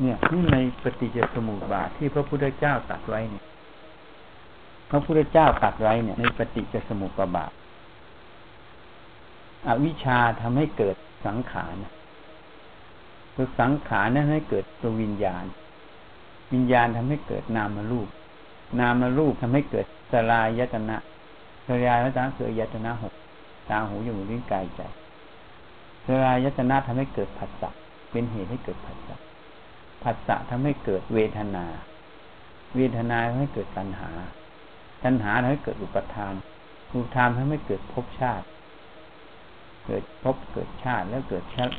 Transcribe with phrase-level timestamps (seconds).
[0.00, 3.44] เนี่ยนี่ในปฏิจจสมุปบาทที่พระพุทธเจ้าตัดไว้เนี่ย
[4.90, 7.52] พระพุทธเจ้าตัดไว้เนี่ย ในปฏิจจสมุปบาท
[9.66, 11.74] อวิชชาทำให้เกิดสังขาร
[13.34, 15.44] ตัวสังขารนั้นให้เกิดตัววิญญาณ
[16.52, 18.08] วิญญาณทำให้เกิดนามรูป
[18.80, 20.96] นามรูปทำให้เกิดสลายตนะ
[21.66, 23.14] สลายตนะคือยตนะหก
[23.68, 24.80] ตาหูจมูกลิ้นกายใจ
[26.06, 27.70] สลายตนะทำให้เกิดผัสสะ
[28.10, 29.16] เป็นเหตุให้เกิดผัสสะ
[30.02, 31.66] ผัสสะทำให้เกิดเวทนา
[32.76, 34.10] เวทนาทำให้เกิดตัณหา
[35.04, 36.34] ตัณหาทำให้เกิดอุปทาน
[36.92, 38.44] อุปทานทำให้เกิดภพชาติ
[39.86, 41.74] เกิดภพเกิดชาติแล้วเกิดชาติ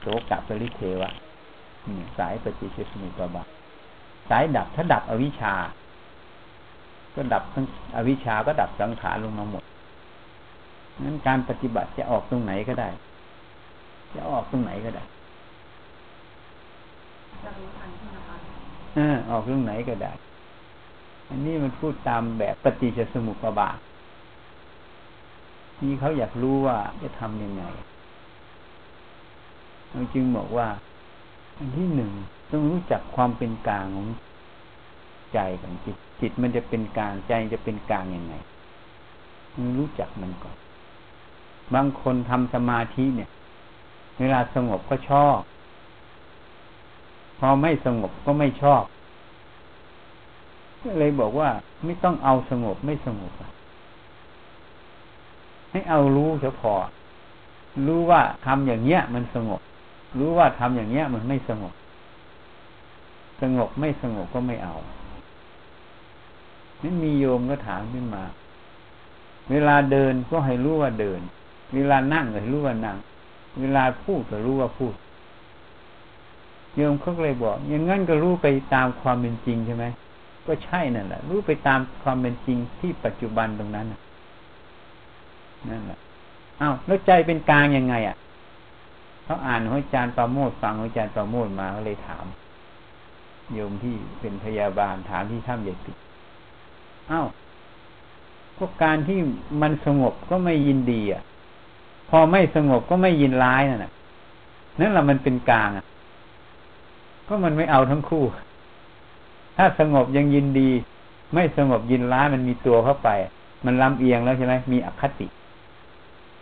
[0.00, 1.10] โสกะปริเทวะ
[2.18, 3.42] สายปฏิเสมุปบา
[4.28, 5.54] สายดับถ้าดับอวิชชา
[7.14, 7.64] ก็ดับทั้ง
[7.96, 9.64] อวิชชาก็ดับสังขารลงมาหมด
[11.04, 12.88] นั้นการปฏิบัติจะออกตรงไหนก็ได้
[14.14, 15.04] จะออกตรงไหนก็ได้
[18.98, 20.12] อออกเรื่องไหนก็ได้
[21.30, 23.78] อันนี้มันพูดตามแบบปฏิจจสมุปบาท
[25.78, 27.64] ที่เขาอยากรู้ว่าจะทำยังไง
[29.90, 30.68] เราจึงบอกว่า
[31.58, 32.10] อันที่หนึ่ง
[32.50, 34.08] ต้องรู้จักความเป็นกลางของ
[35.34, 38.34] ใจของจิต จิตมันจะเป็นกลางใจจะเป็นกลางยังไง
[39.56, 40.56] มันรู้จักมันก่อน
[41.74, 43.30] บางคนทำสมาธิเนี่ย
[44.18, 45.38] เวลาสงบก็ชอบ
[47.38, 48.84] พอไม่สงบก็ไม่ชอบ
[50.82, 51.50] ก็เลยบอกว่า
[51.84, 53.32] ไม่ต้องเอาสงบไม่สงบ
[55.70, 56.80] ให้เอารู้เฉพาะ
[57.86, 59.60] รู้ว่าทำอย่างเนี้ยมันสงบ
[60.18, 61.74] รู้ว่าทำอย่างเนี้ยมันไม่สงบ
[63.40, 64.74] สงบไม่สงบก็ไม่เอา
[66.82, 68.24] นี่มีโยมก็ถามขึ้นมา
[69.50, 71.20] เวลาเดินก็ให้รู้ว่าเดิน
[71.74, 72.96] เวลานั่งก็ให้รู้ว่านั่ง
[73.60, 74.94] เวลาพูดก็รู้ว่าพูด
[76.76, 79.84] โยมเขาเลยบอก อย่างงั้นก็รู้ไปตามความเป็นจริงใช่ไหม
[80.46, 83.86] ก็ใช่นั่นแหละ รู้ไปตามความเป็นจริงที่ปัจจุบันตรงนั้น
[85.70, 85.98] นั่นแหละ
[86.60, 88.16] อ้าวแล้วใจเป็นกลางยังไง อะ
[89.24, 92.24] เขาอ่านของอาจารย์ปราโมทฟังของอาจารย์ปราโมทมาเขาเลยถาม
[93.54, 95.96] โยมที่เป็นพยาบาลถามที่ถ้ำใหญ่ปิด
[97.10, 97.26] อ้าว
[98.58, 99.18] ก็การที่
[99.62, 101.22] มันสงบก็ไม่ยินดีอะ
[102.10, 103.92] พอไม่สงบก็ไม่ยินร้ายนั่นแหละ
[104.80, 105.84] นั่นแหละมันเป็นกลางอะ
[107.28, 108.24] ก็มันไม่เอาทั้งคู่
[109.56, 110.70] ถ้าสงบยังยินดี
[111.34, 113.08] ไม่สงบยินร้ายมันมีตัวเข้าไป
[113.64, 115.26] มันลำเอียงแล้วใช่ไหมมีอคติ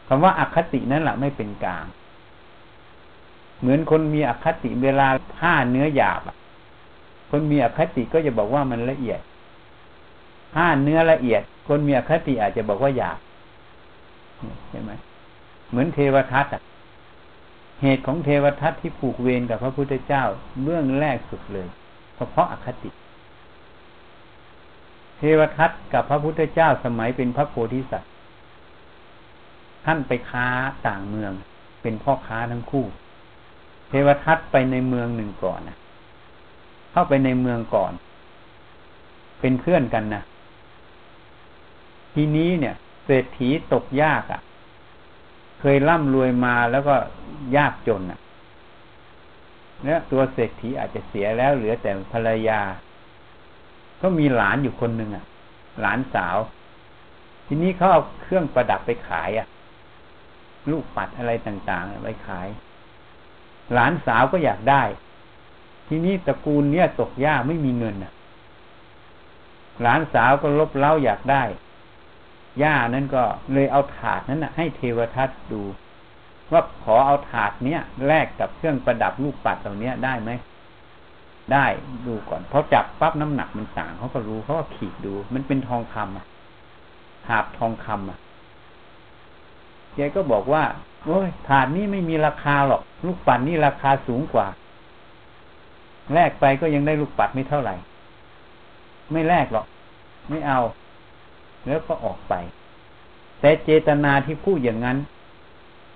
[0.09, 1.85] คำว่าอคตินั่นแหละไม่เป็นกลาง
[3.61, 6.21] เหมือนคนมีอคติเวลาผ้าเนื้อหยาบ
[7.31, 9.21] คนมีอคติก็จะบอกว่ามันละเอียด
[10.55, 13.19] ผ้าเนื้อละเอียด คนมีอคติอาจจะบอกว่าหยาบ
[14.71, 14.91] ใช่ไหม
[15.71, 16.63] เหมือนเทวทัตอะ
[17.83, 20.25] เหตุของเทวทัตที่ผูกเวรกับพระพุทธเจ้า
[20.63, 21.69] เบื้องแรกสุดเลย
[22.15, 22.91] เพราะอคติ
[25.17, 28.11] เทวทัตกับพระพุทธเจ้าสมัยเป็นพระโพธิสัตว์
[29.85, 30.49] ท่านไปค้า
[30.87, 31.33] ต่างเมือง
[31.83, 32.85] เป็นพ่อค้าทั้งคู่
[33.89, 35.77] เทวทัตไปในเมืองหนึ่งก่อนนะ
[36.93, 37.93] เข้าไปในเมืองก่อน
[39.41, 40.23] เป็นเพื่อนกันนะ
[42.15, 44.41] ทีนี้เนี่ยเศรษฐีตกยากอะ่ะ
[45.65, 46.95] เคยร่ำรวยมาแล้วก็
[47.57, 48.21] ยากจนอะ
[49.85, 52.61] เนี่ยตัวเศรษฐีอาจจะเสียแล้วเหลือแต่ภรรยา
[54.03, 55.25] ก็มีหลานอยู่คนหนึ่งอะ
[55.81, 56.37] หลานสาว
[57.47, 59.47] ทีนี้เขาเอาเครื่องประดับไปขายอะ
[60.71, 62.49] ลูกปัดอะไรต่างๆไปขาย
[63.75, 64.83] หลานสาวก็อยากได้
[65.89, 68.13] ทีนี้ตระกูลเนี้ยตกยากไม่มีเงินอะ
[69.83, 71.43] หลานสาวก็ลบเล้าอยากได้
[72.63, 75.63] ย่านั้นก็เลยเอาถาดนั้นนะให้เทวทัตดู
[76.53, 80.31] ว่าขอเอาถาดเนี้ยแลกกับเครื่องประดับลูกปัดเหล่านี้ได้ไหม
[81.53, 81.67] ได้
[82.07, 86.27] ดูก่อนพอจับปั๊บน้ำหนักมันต่างเขาก็รู้เขาก็ขีดดู มันเป็นทองคำอะ
[87.27, 88.19] ถาดทองคำอะ
[89.95, 90.65] แกก็บอกว่า
[91.05, 94.47] โอ้ยถาดนี้ไม่มีราคาหรอก ลูกปัดนี่ราคาสูงกว่า
[96.15, 97.75] แลกไปก็ยังได้ลูกปัดไม่เท่าไหร่
[99.13, 99.67] ไม่แลกหรอก
[100.31, 100.61] ไม่เอา
[101.67, 102.35] แล้วก็ออกไป
[103.41, 104.97] แต่เจตนาที่พูดอย่างนั้น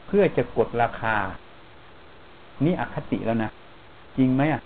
[0.07, 1.17] เพื่อจะกดราคา
[2.65, 3.51] นี่อคติแล้วนะ
[4.17, 4.63] จริงไหมอะ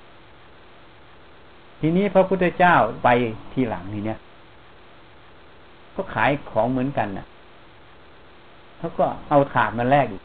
[1.81, 2.75] ทีนี้พระพุทธเจ้า
[3.05, 3.09] ไป
[3.53, 4.19] ทีหลังนี่เนี่ย
[5.97, 7.27] ก็ขายของเหมือนกันน่ะ
[8.79, 10.23] เขาก็เอาถาดมาแลกอีก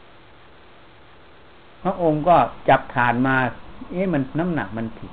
[1.84, 2.36] พระองค์ก็
[2.70, 3.36] จับถาดมา
[3.92, 5.12] เอ๊ะมันน้ำหนักมันผิด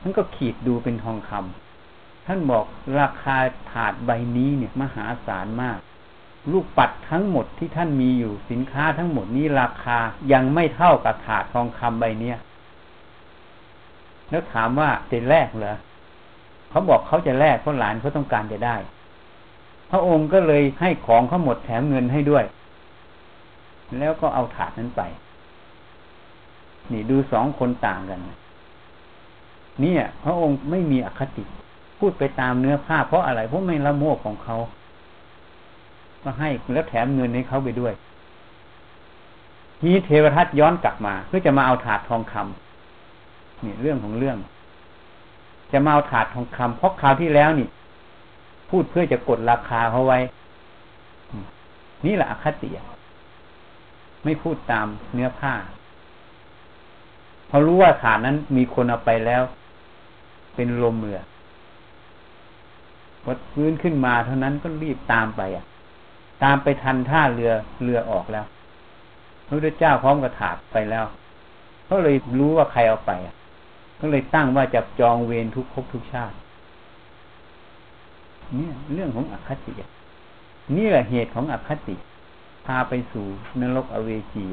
[0.00, 1.63] ท่านก็ขีดดูเป็นทองคำ
[2.26, 2.64] ท่านบอก
[2.98, 3.36] ราคา
[3.72, 5.78] ถาดใบนี้เนี่ย มหาศาลมาก
[6.52, 9.98] ลูกปัดทั้งหมดที่ท่านมีอยู่สินค้าทั้งหมดนี้ราคา
[10.32, 12.38] ยังไม่เท่ากับถาดทองคำใบเนี้ย
[14.30, 15.76] แล้วถามว่าจะแลกเหรอ
[16.70, 18.76] เขาบอกเขาจะแลกเพราะหลานเขาต้องการจะได้
[19.90, 22.44] พระองค์ก็เลยให้ของเขาหมดแถมเงินให้ด้วย
[23.98, 25.02] แล้วก็เอาถาดนั้นไป
[26.92, 28.20] นี่ดูสองคนต่างกัน
[29.80, 31.44] เนี่ย พระองค์ไม่มีอคติ
[32.04, 34.56] พูดไปตามเนื้อผ้าเพราะอะไรเพราะไม่ละโมบของเขา
[36.22, 37.92] ก็ให้แล้วแถมเงินให้เขาไปด้วย
[39.84, 44.36] นี้เทวทัตย้อนกลับมา เพื่อจะมาเอาถาดทองคำนี่เรื่องของเรื่อง
[45.72, 47.68] จะมาเอาถาดทองคำเพราะคราวที่แล้วนี่
[48.70, 50.18] พูดเพื่อจะกดราคาเขาไว้
[52.06, 52.70] นี่แหละอคติ
[54.24, 55.52] ไม่พูดตามเนื้อผ้า
[57.48, 59.42] พอรู้ว่าถาดนั้นมีคนเอาไปแล้ว
[60.54, 61.20] เป็นลมเรือ
[63.26, 65.64] วัดพื้นขึ้นมาเท่านั้นก็รีบตามไปอะ
[66.44, 68.46] ตามไปทันท่าเรือเรือออกแล้ว
[69.46, 71.04] พระพุทธเจ้าพร้อมกับถาดไปแล้ว
[71.84, 73.12] เขาเลยรู้ว่าใครเอาไป
[74.00, 76.36] ก็เลยตั้งว่าจะจองเวรทุกภพทุกชาติ
[78.54, 79.72] เนี่ยเรื่องของอคติ
[80.76, 81.96] นี่แหละเหตุของอคติ
[82.66, 83.26] พาไปสู่
[83.60, 84.44] นรกอเวจี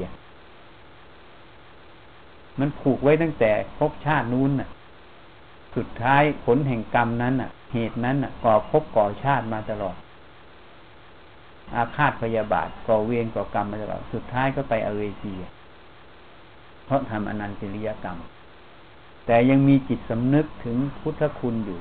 [2.60, 4.68] มันผูกไว้ตั้งแต่ภพชาตินู้นน่ะ
[5.76, 9.96] สุดท้ายผลแห่งกรรมนั้นน่ะ เหตุนั้นก่อภพก่อชาติมาตลอด
[11.74, 15.34] อาฆาตพยาบาทก่อเวรก่อกรรมมาตลอดสุดท้ายก็ไปอเวจี
[16.84, 18.18] เพราะทำอนันติริยกรรม
[19.26, 21.80] แต่ยังมีจิตสำนึกถึงพุทธคุณอยู่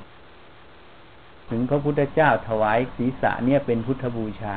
[1.50, 4.56] ถึงพระพุทธเจ้าถวายศีรษะเนี่ยเป็นพุทธบูชา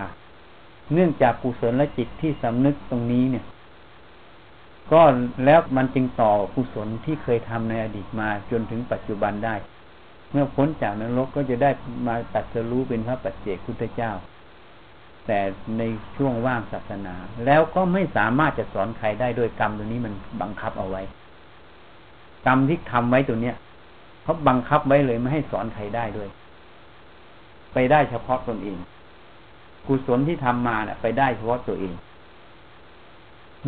[0.92, 3.44] เนื่องจากกุศลและจิตที่สำนึกตรงนี้เนี่ย
[4.92, 5.02] ก็
[5.44, 9.54] แล้วมันจึงต่อกุศลที่เคยทำในอดีตมาจนถึงปัจจุบันได้
[10.34, 11.70] เมื่อพ้นจากนรกก็จะได้
[12.06, 14.12] มาตัดสรู้เป็นพระปัจเจกพุทธเจ้า
[15.26, 15.38] แต่
[15.78, 15.82] ใน
[16.16, 17.14] ช่วงว่างศาสนา
[17.46, 21.02] แล้วก็ไม่สามารถจะสอนใครได้ด้วยกรรมตัวนี้มันบังคับเอาไว้
[22.46, 23.56] กรรมที่ทำไว้ตัวเนี้ย
[24.22, 26.28] เขาบังคับไว้เลยไม่ให้สอนใครได้ด้วย
[27.72, 28.76] ไปได้เฉพาะตนเอง
[29.86, 31.94] กุศลที่ทำมาเนี่ยไปได้เฉพาะตัวเอง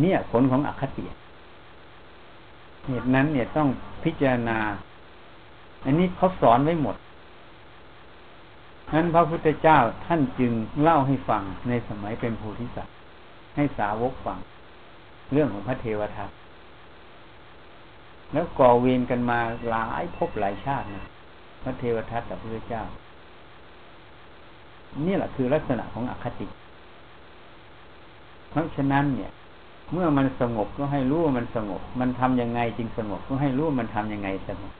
[0.01, 1.05] เนี่ยผลของอคติ
[2.87, 3.67] เหตุนั้นเนี่ยต้อง
[4.03, 4.57] พิจารณา
[5.87, 6.95] อันนี้เขาสอนไว้หมด
[8.93, 10.51] นั้นพระพุทธเจ้าท่านจึง
[10.81, 12.95] เล่าให้ฟังในสมัยเป็นโพธิสัตว์
[13.55, 14.39] ให้สาวกฟัง
[15.33, 16.29] เรื่องของพระเทวทัต
[18.33, 19.39] แล้วก่อเวรกันมา
[19.69, 21.05] หลายภพหลายชาตินะ
[21.63, 22.83] พระเทวทัตกับพระพุทธเจ้า
[25.05, 26.47] นี่แหละคือลักษณะของอคติ
[28.49, 29.31] เพราะฉะนั้นเนี่ย
[29.93, 34.73] เมื่อมันสงบก็ให้รู้ว่ามันสงบ มันทํำยังไงจึงสงบก็ให้รู้ว่ามันทํำยังไงสงบ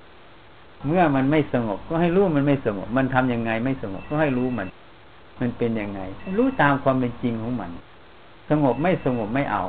[0.85, 4.67] เมื่อมันไม่สงบ ก็ให้รู้มันไม่สงบ มันทํำยังไงไม่สงบก็ให้รู้มัน
[5.41, 6.01] มันเป็นยังไง
[6.37, 7.71] รู้ตามความเป็นจริงของมัน
[8.49, 9.63] สงบไม่สงบไม่เอา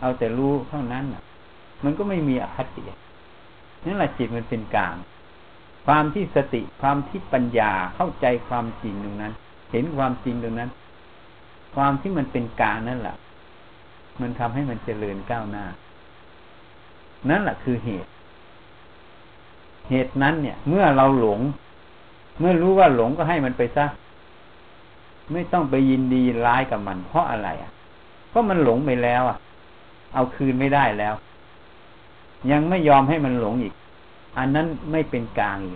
[0.00, 1.22] เอาแต่รู้เท่านั้นอะ
[1.84, 2.82] มันก็ไม่มีอคติ
[3.86, 4.94] นั่นแหละจิตมันเป็นกลาง
[5.86, 9.32] ความที่สติความที่ปัญญาเข้าใจความจริงตรงนั้น
[9.72, 10.70] เห็นความจริงตรงนั้น
[11.74, 13.16] ความที่มันเป็นกลางนั่นแหละ
[14.20, 15.64] มันทำให้มันเจริญก้าวหน้า
[17.30, 18.08] นั่นแหละคือเหตุ
[19.88, 21.40] เหตุนั้นเนี่ย เมื่อเราหลง
[22.38, 23.86] เมื่อรู้ว่าหลงก็ให้มันไปซะ
[25.32, 27.70] ไม่ต้องไปยินดีร้ายกับมัน เพราะอะไรอะ
[28.28, 29.38] เพราะมันหลงไปแล้ว อะ
[30.14, 31.14] เอาคืนไม่ได้แล้ว
[32.50, 33.74] ยังไม่ยอมให้มันหลงอีก
[34.38, 35.74] อันนั้นไม่เป็นกลางอีก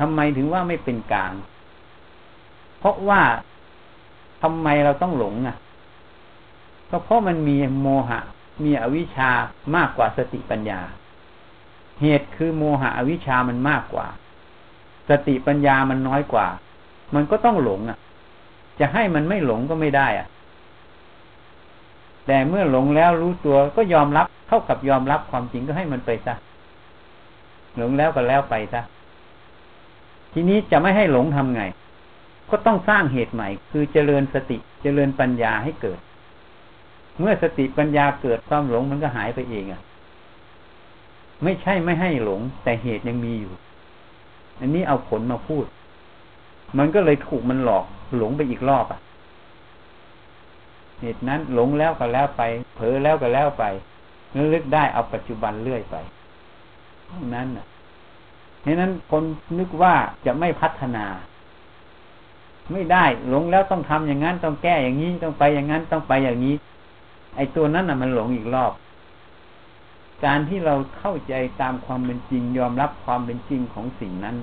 [0.00, 1.32] ทำไมถึงว่าไม่เป็นกลาง
[2.78, 3.22] เพราะว่า
[4.42, 5.56] ทำไมเราต้องหลงอะ
[6.90, 8.20] ก็เพราะมันมีโมหะ
[8.64, 9.30] มีอวิชชา
[9.74, 10.80] มากกว่าสติปัญญา
[12.00, 14.06] เหตุคือโมหะอวิชามันมากกว่า
[15.08, 16.46] สติปัญญามันน้อยกว่า
[17.14, 17.98] มันก็ต้องหลงอะ
[18.80, 20.28] จะให้มันไม่หลงก็ไม่ได้อะ
[22.26, 26.34] แต่เมื่อหลงแล้วรู้ตัวก็ยอมรับเท่ากับยอมรับความจริงก็ให้มันไปซะ
[27.76, 28.80] หลงแล้วก็แล้วไปซะ
[30.32, 31.62] ทีนี้จะไม่ให้หลงทำไง
[32.50, 36.00] ก็ต้องสร้างเหตุใหม่ คือเจริญสติเจริญปัญญาให้เกิด
[37.20, 39.82] เมื่อสติปัญญาเกิดความหลงมันก็หายไปเองอะ
[41.42, 43.52] ไม่ใช่ไม่ให้หลง แต่เหตุยังมีอยู่
[44.60, 45.64] อันนี้เอาผลมาพูด
[46.78, 47.84] มันก็เลยถูกมันหลอก
[48.18, 49.00] หลงไปอีกรอบอะ
[51.00, 52.42] เหตุนั้นหลงแล้วก็แล้วไป
[52.76, 53.64] เผลอแล้วก็แล้วไป
[54.52, 55.96] นึกได้เอาปัจจุบันเรื่อยไป
[57.34, 57.66] นั้นอะ
[58.62, 59.22] เหตุนั้นคน
[59.58, 59.94] นึกว่า
[60.26, 61.04] จะไม่พัฒนา
[62.72, 66.54] ไม่ได้หลงแล้วต้องทำอย่างนั้นต้องแก้อย่างนี้ต้องไปอย่างนั้นต้องไปอย่างนี้
[67.36, 68.72] ไอ้ตัวนั้นอะมันหลงอีกรอบ
[70.24, 74.36] การที่เราเข้าใจตามความเป็นจริง ยอมรับความเป็นจริงของสิ่งนั้น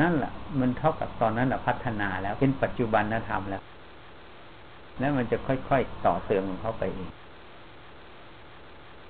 [0.00, 3.62] นั่นแหละมันเท่ากับตอนนั้นแหละพัฒนาแล้วเป็นปัจจุบันธรรมแล้ว
[4.98, 7.10] แล้วมันจะค่อยๆต่อเติมเข้าไปเอง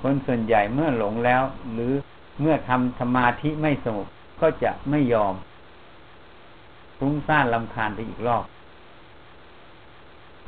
[0.03, 1.93] คนส่วนใหญ่เมื่อหลงแล้ว หรือ
[2.41, 4.07] เมื่อทำสมาธิไม่สงบ
[4.41, 5.35] ก็จะไม่ยอม
[6.99, 8.45] ฟุ้งซ่านลำคาญไปอีกรอบ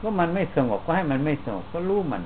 [0.00, 2.22] ก็มันไม่สงบก็ให้มันไม่สงบก็รู้มัน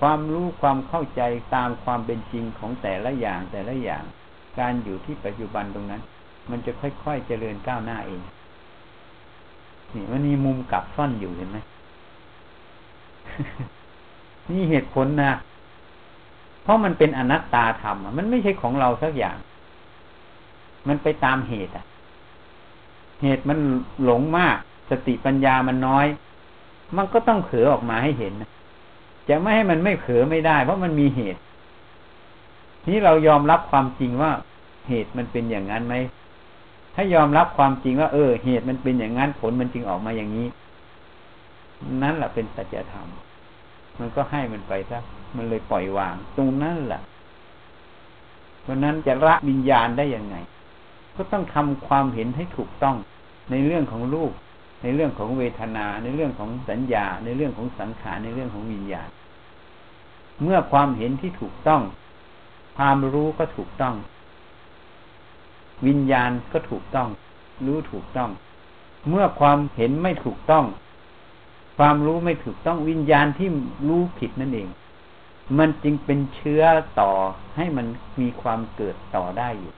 [0.00, 1.22] ความรู้ความเข้าใจ
[1.54, 4.04] ตามความเป็นจริงของแต่ละอย่างแต่ละอย่าง
[4.58, 6.02] การอยู่ที่ปัจจุบันตรงนั้น
[6.50, 8.20] มันจะค่อยๆเจริญก้าวหน้าเอง
[9.94, 11.58] นี่มันมีมุมกลับซ่อนอยู่เห็นไหม
[14.50, 15.32] นี่เหตุผลนะ
[16.62, 19.36] เพราะมันเป็นอนัตตาธรรมมันไม่ใช่ของเราสักอย่าง
[20.88, 21.84] มันไปตามเหตุอะ
[23.22, 23.58] เหตุมัน
[24.04, 24.56] หลงมาก
[24.90, 26.06] สติปัญญามันน้อย
[26.96, 28.32] มันก็ต้องเผลอออกมาให้เห็น
[29.30, 31.40] จะไม่ให้มันไม่เผลอไม่ได้ เพราะมันมีเหตุ
[32.88, 34.32] นี้เรายอมรับความจริงว่า
[34.88, 35.94] เหตุมันเป็นอย่างนั้นไหม
[36.94, 40.46] ถ้ายอมรับความจริงว่า เออ เหตุมันเป็นอย่างนั้นผลมันจึงออกมาอย่างนี้
[42.02, 43.06] นั่นแหละเป็นสัจธรรม
[43.98, 44.98] มันก็ให้มันไปซะ
[45.36, 47.00] มันเลยปล่อยวาง ตรงนั้นแหละ
[48.62, 50.36] เพราะนั้นจะละวิญญาณได้ยังไง
[51.16, 52.96] ก็ต้องทำความเห็นให้ถูกต้อง
[53.50, 54.32] ในเรื่องของรูป
[54.82, 59.08] ในเรื่องของเวทนา ในเรื่องของสัญญา ในเรื่องของสังขารในเรื่องของวิญญาณ
[60.42, 61.82] เมื่อความเห็นที่ถูกต้อง
[62.76, 63.94] ความรู้ก็ถูกต้อง
[65.86, 67.08] วิญญาณก็ถูกต้อง
[67.66, 68.30] รู้ถูกต้อง
[69.08, 70.64] เมื่อความเห็นไม่ถูกต้อง
[71.78, 73.48] ความรู้ไม่ถูกต้องวิญญาณที่
[73.88, 74.68] รู้ผิดนั่นเอง
[75.58, 76.62] มันจึงเป็นเชื้อ
[77.00, 77.12] ต่อ
[77.56, 77.86] ให้มัน
[78.20, 79.72] มีความเกิดต่อได้อยู่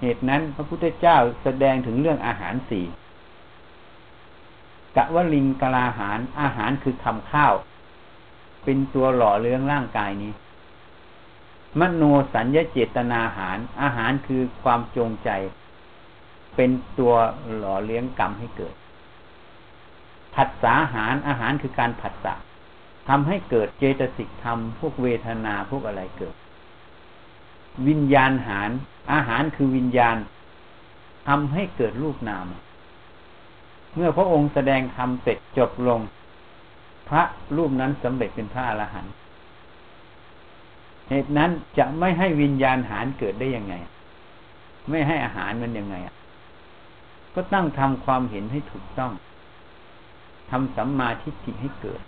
[0.00, 2.86] เหตุนั้นพระพุทธเจ้าแสดงถึงเรื่องอาหารสี่
[4.96, 7.54] กะวะลิงกลาหารอาหารคือทำข้าว
[8.64, 10.32] เป็นตัวหล่อเลี้ยงร่างกายนี้
[11.80, 12.02] มโน
[12.34, 15.30] สัญญาเจตนาอาหาร อาหารคือความจงใจ
[16.56, 17.14] เป็นตัว
[17.56, 18.74] หล่อเลี้ยงกรรมให้เกิด
[20.34, 22.34] ผัสสาหารอาหารคือการผัสสะ
[23.08, 26.34] ทำให้เกิดเจตสิกธรรมพวกเวทนาพวกอะไรเกิด
[27.88, 28.70] วิญญาณหาร
[29.12, 30.16] อาหารคือวิญญาณ
[31.28, 32.46] ทำให้เกิดรูปนาม
[33.94, 36.00] เมื่อพระองค์แสดงธรรมเสร็จจบลง
[37.14, 37.22] ระ
[37.56, 39.12] รูปนั้นสำเร็จเป็นพระอรหันต์
[41.08, 43.74] เหตุนั้นจะไม่ให้วิญญาณหารเกิดได้ยังไง
[44.90, 45.96] ไม่ให้อาหารมันยังไง
[47.34, 49.12] ก็ตั้งทำความเห็นให้ถูกต้อง
[50.50, 52.02] ทำสัมมาทิฏฐิให้เกิด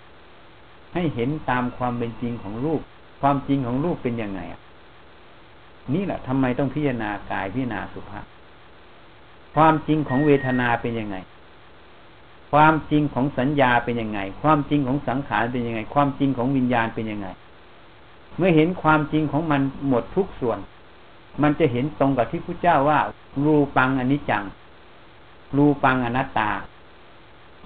[0.95, 2.81] ให้เห็นตามความเป็นจริงของรูป
[3.21, 4.41] ความจริงของรูปเป็นยังไง
[5.95, 8.27] นี่แหละทำไมต้องพิจารณากายพิจารณาสุภาพ
[9.57, 11.17] ความจริงของเวทนาเป็นยังไง
[12.55, 17.29] ความจริงของสัญญาเป็นยังไง ความจริงของสังขารเป็นยังไง ความจริงของวิญญาณเป็นยังไง
[18.37, 20.59] เมื่อเห็นความจริงของมันหมดทุกส่วน
[21.43, 22.99] มันจะเห็นตรงกับที่พระเจ้าว่า
[23.45, 24.45] รูปังอนิจจัง
[25.57, 26.51] รูปังอนัตตา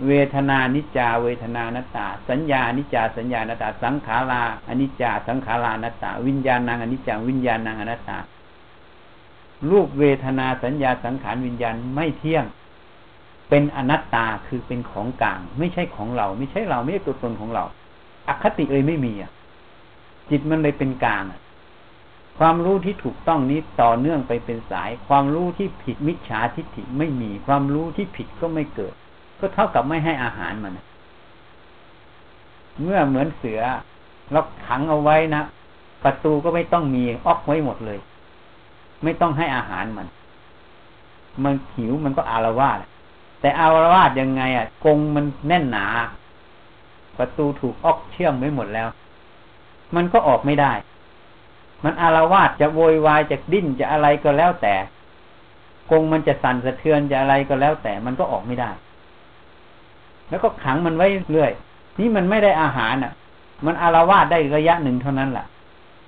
[0.06, 8.18] เวทนานิจจา เวทนานัตตา สัญญานิจจา สัญญานัตตา สังขาราอนิจจา สังขารานัตตา วิญญาณนางอนิจจาวิญญาณนางอนัตตา
[9.70, 12.44] รูปเวทนาสัญญาสังขารวิญญาณไม่เที่ยง
[13.48, 17.64] เป็นอนัตตาคือเป็นของกลาง ไม่ใช่ของเรา ไม่ใช่เราไม่ใช่ตัวตนของเรา
[18.28, 19.32] อคติเลยไม่มีอะ
[20.30, 21.24] จิตมันเลยเป็นกลาง
[22.38, 28.94] ความรู้ที่ถูกต้องนี้ต่อเนื่องไปเป็นสาย ความรู้ที่ผิดมิจฉาทิฏฐิไม่มี ความรู้ที่ผิดก็ไม่เกิด
[29.40, 30.78] ก็เท่ากับไม่ให้อาหารมัน
[32.82, 33.60] เมื่อเหมือนเสือ
[34.32, 35.42] เราขังเอาไว้นะ
[36.02, 37.98] ประตูก็ไม่ต้องมีออกไว้หมดเลย
[39.04, 40.06] ไม่ต้องให้อาหารมัน
[41.44, 42.78] มันหิวมันก็อารวาส
[43.40, 45.86] แต่อารวาสยังไง อะกงมันแน่นหนา
[47.18, 48.88] ประตูถูกออกเชื่อมไว้หมดแล้ว
[49.96, 50.72] มันก็ออกไม่ได้
[51.84, 54.74] มันอารวาสจะโวยวายจะดิ้นจะอะไรก็แล้วแต่
[55.90, 58.70] กงมันจะสั่นสะเทือนจะอะไรก็แล้วแต่มันก็ออกไม่ได้
[60.28, 61.52] แล้วก็ขังมันไว้เรื่อย
[61.98, 63.12] นี่มันไม่ได้อาหารอะ
[63.66, 65.46] มันอารวาสได้ระยะหนึ่งเท่านั้นแหละ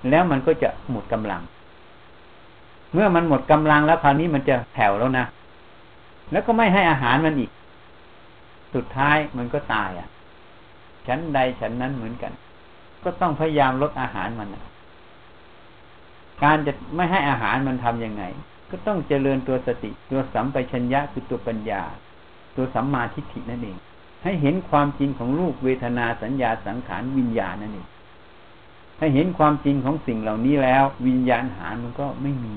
[0.09, 1.41] แล้วมันก็จะหมดกำลัง
[2.93, 5.25] เมื่อมันหมดกำลังแล้วคราวนี้มันจะแผ่วแล้วนะ
[6.31, 7.51] แล้วก็ไม่ให้อาหารมันอีก
[8.73, 10.07] สุดท้ายมันก็ตายอะ
[11.07, 12.31] ฉันใดฉันนั้นเหมือนกัน
[13.03, 14.49] ก็ต้องพยายามลดอาหารมัน
[16.43, 18.23] การจะไม่ให้อาหารมันทํำยังไง
[18.69, 21.81] ก็ต้องเจริญตัวสติ ตัวสัมปชัญญะคือตัวปัญญา
[22.55, 23.77] ตัวสัมมาทิฏฐินั่นเอง
[24.23, 27.87] ให้เห็นความจริงของรูปเวทนาสัญญาสังขารวิญญาณนั่นเอง
[28.97, 32.55] ถ้าเห็นความจริงของสิ่งเหล่านี้แล้ว วิญญาณหารมันก็ไม่มี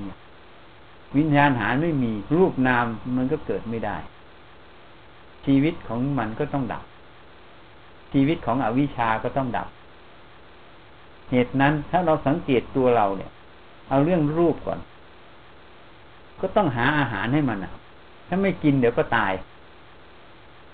[1.17, 2.85] วิญญาณหารไม่มี รูปนาม
[3.17, 3.97] มันก็เกิดไม่ได้
[5.47, 6.85] ชีวิตของมันก็ต้องดับ
[8.13, 9.69] ชีวิตของอวิชาก็ต้องดับ
[11.31, 13.31] เหตุนั้นถ้าเราสังเกตตัวเราเนี่ย
[13.89, 14.79] เอาเรื่องรูปก่อน
[16.41, 17.73] ก็ต้องหาอาหารให้มันอะ
[18.29, 19.33] ถ้าไม่กินเดี๋ยวก็ตาย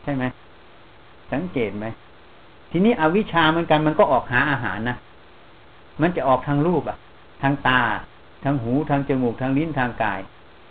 [0.02, 0.24] ใช่ไหม
[1.32, 1.86] สังเกตไหม
[2.70, 4.96] ทีนี้อวิชาเหมือนกันมันก็ออกหาอาหารนะ
[6.00, 6.96] มันจะออกทางรูปอะ
[7.42, 7.80] ทางตา
[8.44, 10.20] ทางหูทางจมูกทางลิ้นทางกาย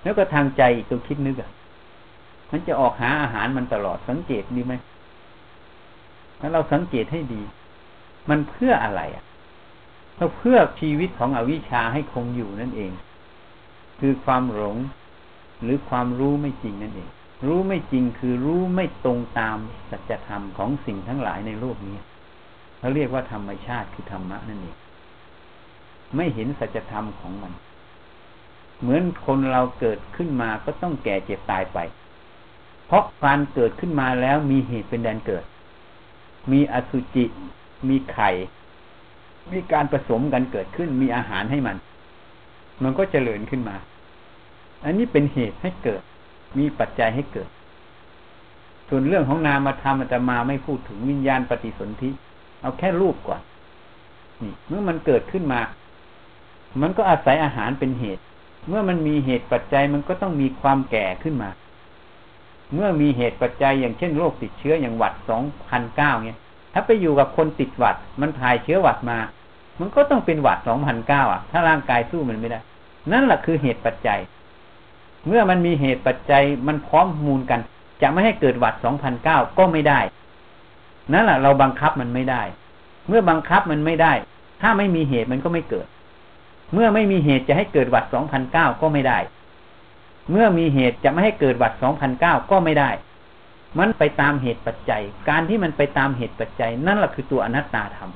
[0.03, 1.51] แล้วก็ทางใจตัวคิดนึกอะ
[2.51, 4.73] มันจะออกหาอาหารมันตลอดสังเกตดีไหม
[6.39, 7.41] ถ้าเราสังเกตให้ดี
[8.29, 9.23] มันเพื่ออะไรอะ
[10.19, 12.91] ก็เพื่อชีวิตของอวิชชาให้คงอยู่นั่นเอง
[13.99, 14.77] คือความหลง
[15.63, 17.09] หรือความรู้ไม่จริงนั่นเอง
[17.45, 19.57] รู้ไม่จริงคือรู้ไม่ตรงตาม
[19.89, 21.97] สัจธรรมของสิ่งทั้งหลายในโลกนี้
[22.77, 24.75] เขาเรียกว่าธรรมชาติคือธรรมะนั่นเอง
[26.15, 27.53] ไม่เห็นสัจธรรมของมัน
[28.81, 31.79] เหมือนคนเราเกิดขึ้นมาก็ต้องแก่เจ็บตายไป
[32.87, 35.43] เพราะการเกิดขึ้นมาแล้วมีเหตุเป็นแดนเกิด
[36.51, 37.25] มีอสุจิ
[37.89, 38.29] มีไข่
[39.51, 41.77] มีการผสมกันเกิดขึ้น มีอาหารให้มัน
[42.83, 43.75] มันก็เจริญขึ้นมา
[44.83, 46.01] อันนี้เป็นเหตุให้เกิด
[46.57, 47.49] มีปัจจัยให้เกิด
[48.89, 52.09] ส่วนเรื่องของนามธรรมอาตมาไม่พูดถึงวิญญาณปฏิสนธิ
[52.61, 53.41] เอาแค่รูปก่อน
[54.41, 55.59] นี่เมื่อมันเกิดขึ้นมา
[56.81, 58.21] มันก็อาศัยอาหารเป็นเหตุ
[58.67, 61.49] เมื่อมันมีเหตุปัจจัยมันก็ต้องมีความแก่ขึ้นมา
[62.73, 66.39] เมื่อมีเหตุปัจจัยอย่างเช่นโรคติดเชื้ออย่างหวัดสองพันเก้าเนี่ย
[66.73, 69.17] ถ้าไปอยู่กับคนติดหวัด มันถ่ายเชื้อหวัดมา
[69.79, 72.59] มันก็ต้องเป็นหวัดสองพันเก้าอะ ถ้าร่างกายสู้มันไม่ได้
[73.11, 74.19] นั่นแหละคือเหตุปัจจัย
[75.27, 77.59] เมื่อมันมีเหตุปัจจัยมันพร้อมมูลกัน
[78.01, 79.99] จะไม่ให้เกิดหวัดสองพันเก้าก็ไม่ได้
[81.13, 82.41] นั่นแหละเราบังคับมันไม่ได้
[83.07, 84.13] เมื่อบังคับมันไม่ได้
[84.61, 85.87] ถ้าไม่มีเหตุมันก็ไม่เกิด
[86.73, 89.19] เมื่อไม่มีเหตุจะให้เกิดวัดสองพันเก้าก็ไม่ได้
[90.31, 92.89] เมื่อมีเหตุจะไม่ให้เกิดวัดสองพันเก้าก็ไม่ได้
[93.79, 98.11] มันไปตามเหตุปัจจัย การที่มันไปตามเหตุปัจจัย นั่นแหละคือตัวอนัตตาธรรม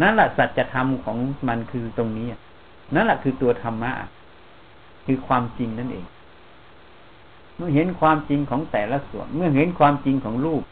[0.00, 1.18] นั่นแหละสัจธรรมของ
[1.48, 2.28] มันคือตรงนี้
[2.94, 3.92] นั่นแหละคือตัวธรรมะ
[5.06, 6.06] คือความจริงนั่นเอง
[7.56, 10.62] เมื่อเห็นความจริงของแต่ละส่วน เมื่อเห็นความจริงของรูป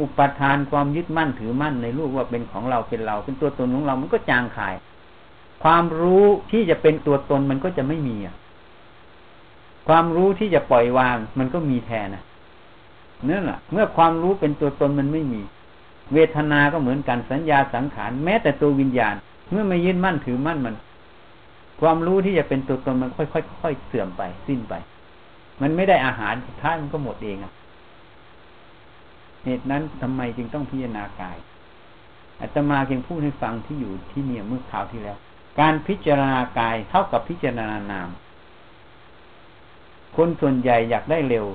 [0.00, 4.74] อุปทานความยึดมั่นถือมั่นในรูปว่าเป็นของเราเป็นเรา เป็นตัวตนของเรา มันก็จางคาย
[5.62, 8.36] ความรู้ที่จะเป็นตัวตนมันก็จะไม่มีอะ
[9.88, 12.22] ความรู้ที่จะปล่อยวางมันก็มีแทนนะ
[13.28, 15.42] นั่นแหละเมื่อความรู้เป็นตัวตนมันไม่มี
[16.12, 19.14] เวทนาก็เหมือนกันสัญญาสังขารแม้แต่ตัววิญญาณ
[19.50, 20.76] เมื่อไม่ยึดมั่นถือมั่นมัน
[21.80, 24.74] ความรู้ที่จะเป็นตัวตนมันค่อยๆเสื่อมไปสิ้นไป
[25.62, 27.52] มันไม่ได้อาหารสุดท้ายมันก็หมดเองอะ
[29.44, 31.36] เหตุนั้นทำไมจึงต้องพิจารณากาย
[32.40, 35.18] อาตมาเพียงพูดให้ฟังที่อยู่ที่เนี่ยเมื่อคราวที่แล้ว
[35.60, 38.08] การพิจารณากายเท่ากับพิจารณานาม
[40.16, 41.46] คนส่วนใหญ่อยากได้เร็ว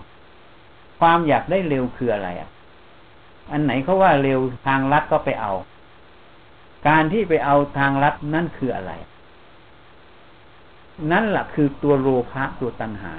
[1.00, 2.50] ความอยากได้เร็วคืออะไรอะ
[3.52, 5.54] อันไหนเขาว่าเร็วทางลัดก็ไปเอา
[6.88, 8.92] การที่ไปเอาทางลัดนั่นคืออะไร
[11.12, 13.14] นั่นแหละคือตัวโลภะตัวตัณหา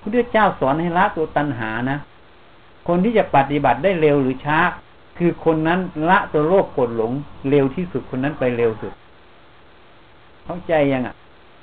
[0.00, 1.98] พระเจ้าสอนให้ละตัวตัณหานะ
[2.88, 4.58] คนที่จะปฏิบัติได้เร็วหรือช้า
[5.18, 7.12] คือคนนั้นละตัวโลกกดหลง
[7.50, 8.92] เร็วที่สุดคนนั้นไปเร็วสุด
[10.46, 11.14] เข้าใจยังอะ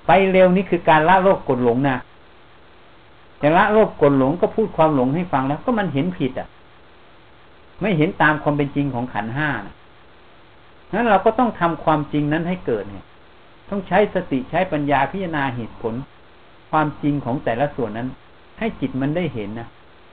[0.07, 1.97] ไปเร็วนี่คือการละโลกกดหลงนะ
[3.39, 6.47] แต่ละโลกกดหลงก็พูดความหลงให้ฟังแล้ว ก็มันเห็นผิดอะ
[7.81, 9.75] ไม่เห็นตามความเป็นจริงของขันห้านะ
[10.93, 13.05] นั้นเราก็ต้องทำความจริงนั้นให้เกิดเนี่ย
[13.69, 15.93] ต้องใช้สติใช้ปัญญาพิจารณาเหตุผล
[16.71, 18.07] ความจริงของแต่ละส่วนนั้น
[18.59, 19.67] ให้จิตมันได้เห็นนะ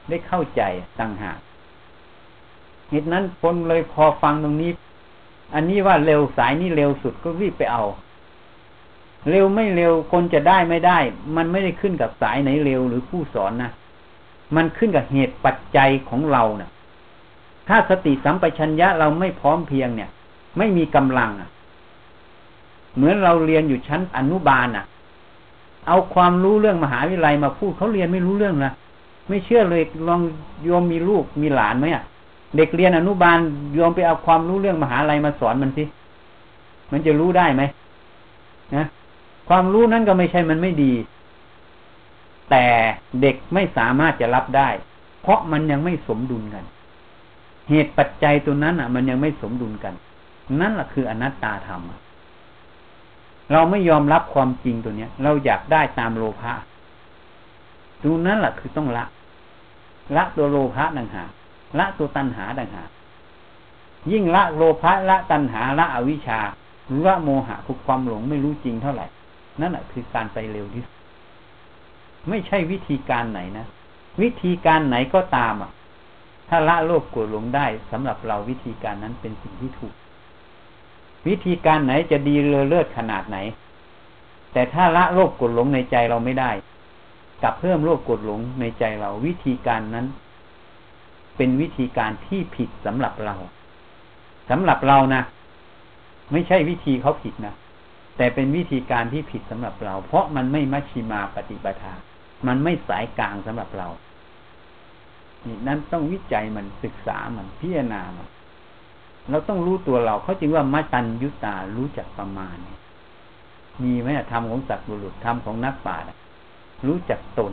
[0.08, 0.62] ได้เข้าใจ
[1.00, 1.38] ต่างหาก
[2.90, 4.70] เหตุนั้นคนเลยพอฟังตรงนี้
[5.54, 7.82] อันนี้ว่าเร็วสายนี้เร็วสุดก็รีบไปเอา
[9.28, 10.98] เร็วไม่เร็วคนจะได้ไม่ได้
[11.36, 13.70] มันไม่ได้ขึ้นกับสายไหนเร็วหรือผู้สอนนะ
[14.56, 16.70] มันขึ้นกับเหตุปัจจัยของเรานะ่ะ
[17.68, 20.10] ถ้าสติสัมปชัญญะเราไม่พร้อมเพียงเนี่ย
[20.58, 21.48] ไม่มีกำลังอะ
[22.96, 24.84] เหมือนเราเรียนอยู่ชั้นอนุบาลอะ
[25.88, 28.72] เอาความรู้เรื่องมหาวิทยาลัยมาพูดเขาเรียนไม่รู้เรื่องนะ
[29.28, 30.20] ไม่เชื่อเลยลอง
[30.64, 32.02] โยมมีลูกมีหลานไหมอะ
[32.56, 33.38] เด็กเรียนอนุบาล
[33.74, 35.84] โยมไปเอาความรู้เรื่องมหาลัยมาสอนมันสิ
[36.92, 37.62] มันจะรู้ได้ไหม
[38.76, 38.84] นะ
[39.52, 40.92] ความรู้นั้นก็ไม่ใช่มันไม่ดี
[42.50, 42.64] แต่
[43.20, 44.68] เด็กไม่สามารถจะรับได้
[45.22, 46.64] เพราะมันยังไม่สมดุลกัน
[47.68, 49.94] เหตุปัจจัยตัวนั้นอะ มันยังไม่สมดุลกัน
[50.60, 51.82] นั่นแหละคืออนัตตาธรรม
[53.52, 56.52] เราไม่ยอมรับความจริงตัวเนี้ย เราอยากได้ตามโลภะ
[58.02, 59.04] ดูนั้นแหละคือต้องละ
[60.16, 61.24] ละตัวโลภะดังหา
[61.78, 62.82] ละตัวตัณหาดังหา
[64.12, 66.40] ยิ่งละโลภะละตัณหาละอวิชชา
[67.04, 69.06] ละโมหะคือความหลงไม่รู้จริงเท่าไหร่
[69.60, 70.96] นั่นแหะคือการไปเร็วที่สุด
[72.28, 73.66] ไม่ใช่วิธีการไหนนะ
[74.22, 75.70] วิธีการไหนก็ตามอะ
[76.48, 79.94] ถ้าละโลภโกรธหลงได้สำหรับเราวิธีการนั้นเป็นสิ่งที่ถูก
[81.28, 83.38] วิธีการไหนจะดีเลอเลิศขนาดไหน
[84.52, 86.50] แต่ถ้าละโลภโกรธหลงในใจเราไม่ได้
[87.42, 90.06] กับเพิ่มโลภกดหลงในใจเรา วิธีการนั้น
[91.36, 93.34] เป็นวิธีการที่ผิดสำหรับเรา
[94.50, 95.22] สำหรับเรานะ
[96.32, 97.54] ไม่ใช่วิธีเขาผิดนะ
[98.20, 101.94] แต่เป็นวิธีการที่ผิดสำหรับเรา เพราะมันไม่มัชชิมาปฏิปทา
[102.46, 103.88] มันไม่สายกลางสำหรับเรา
[105.46, 108.28] นี่นั้นต้องวิจัยมันศึกษามันพิจารณามัน
[109.30, 112.56] เราต้องรู้ตัวเราเขาจึงว่ามัตันยุตารู้จักประมาณ
[113.82, 116.08] มีไหมธรรมของสัตว์บุรุษธรรมของนักปราชญ์
[116.86, 117.52] รู้จักตน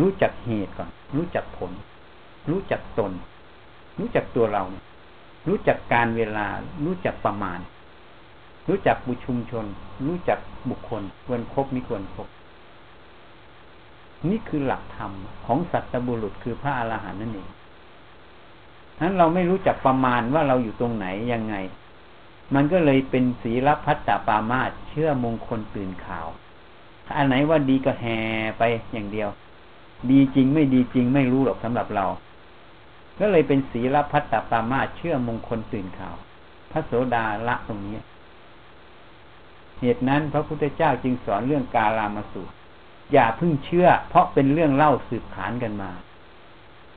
[0.00, 1.72] รู้จักเหตุก่อน รู้จักผล
[2.50, 3.12] รู้จักตน
[3.98, 4.62] รู้จักตัวเรา
[5.48, 6.46] รู้จักการเวลา
[6.84, 7.60] รู้จักประมาณ
[8.68, 9.66] รู้จักบุชุมชน
[10.06, 10.38] รู้จัก
[10.70, 12.28] บุคคล ควรครบไม่ควรครบ
[14.30, 15.12] นี่คือหลักธรรม
[15.44, 17.48] ของสัตบุรุษคือพระอรหันต์นั่นเอง
[19.00, 21.54] นั้นเราไม่รู้จักประมาณว่าเราอยู่ตรงไหนยังไง
[22.54, 26.28] มันก็เลยเป็นศีลพัตตปามาตเชื่อมงคลตื่นข่าว
[27.16, 28.18] อันไหนว่าดีก็แห่
[28.58, 29.28] ไปอย่างเดียว
[30.10, 32.06] ดีจริงไม่ดีจริงไม่รู้หรอกสำหรับเรา
[33.18, 36.16] ก็เลยเป็นศีลพัตตปามาเชื่อมงคลตื่นข่าว
[36.70, 37.96] พระโสดาละตรงนี้
[39.80, 42.42] เหตุนั้นพระพุทธเจ้าจึงสอนเรื่องกาลามาสุ
[43.12, 45.90] อย่าพึ่งเชื่อ เพราะเป็นเรื่องเล่าสืบขานกันมา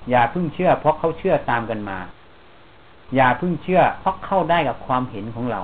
[0.10, 2.00] อย่าพึ่งเชื่อ เพราะเขาเชื่อตามกันมา
[3.16, 5.62] อย่าพึ่งเชื่อ เพราะเข้าได้กับความเห็นของเรา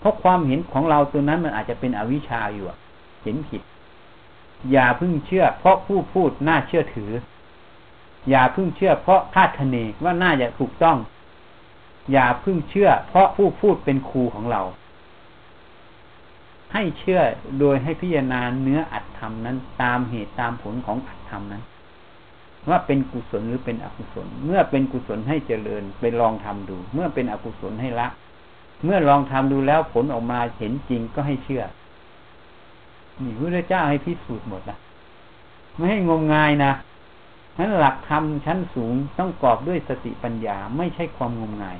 [0.00, 2.66] เพราะความเห็นของเราตัวนั้นมันอาจจะเป็นอวิชชาอยู่
[3.22, 3.62] เห็นผิด
[4.72, 7.12] อย่าพึ่งเชื่อ เพราะผู้พูดน่าเชื่อถือ
[8.30, 10.96] อย่าพึ่งเชื่อ เพราะคาดคะเนว่าน่าจะถูกต้อง
[12.12, 14.62] อย่าพึ่งเชื่อ เพราะผู้พูดเป็นครูของเรา
[16.74, 17.20] ให้เชื่อ
[17.60, 21.62] โดยให้พิจารณาเนื้ออัตธรรมนั้น ตามเหตุตามผลของอัตธรรมนั้น
[22.68, 28.08] ว่าเป็นกุศลหรือเป็นอกุศล เมื่อเป็นกุศลให้เจริญไปลองทำดู เมื่อเป็นอกุศลให้ละ
[28.84, 31.62] เมื่อลองทำดูแล้วผลออกมาเห็นจริงก็ให้เชื่อ
[33.22, 34.78] นี่พระเจ้าให้พิสูจน์หมดนะ
[35.76, 36.72] ไม่ให้งมงายนะ
[37.58, 41.76] นั้นหลักธรรมชั้นสูงต้องกรอบด้วยสติปัญญาไม่ใช่ความงมงาย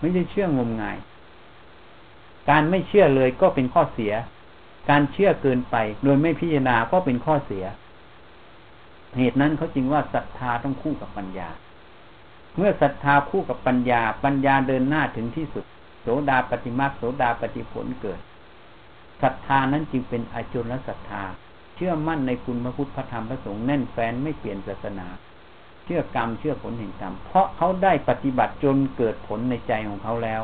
[0.00, 0.96] ไม่ใช่เชื่องมงาย
[2.50, 4.12] การไม่เชื่อเลยก็เป็นข้อเสีย
[4.90, 7.64] การเชื่อเกินไป โดยไม่พิจารณาก็เป็นข้อเสีย
[9.16, 11.48] เหตุนั้นเขาจึงว่าศรัทธาต้องคู่กับปัญญา
[12.56, 15.64] เมื่อศรัทธาคู่กับปัญญา ปัญญาเดินหน้าถึงที่สุด
[16.02, 18.20] โสดาปฏิมาโสดาปฏิผลเกิด
[19.22, 21.22] ศรัทธานั้นจึงเป็นอาจุลศรัทธา
[21.74, 25.06] เชื่อมั่นในคุณพระพุทธพระธรรมพระสงฆ์แน่นแฟ้นไม่เปลี่ยนศาสนา
[25.84, 30.42] เชื่อกรรมเชื่อผลแห่งกรรม เพราะเขาได้ปฏิบัติจนเกิดผลในใจของเขาแล้ว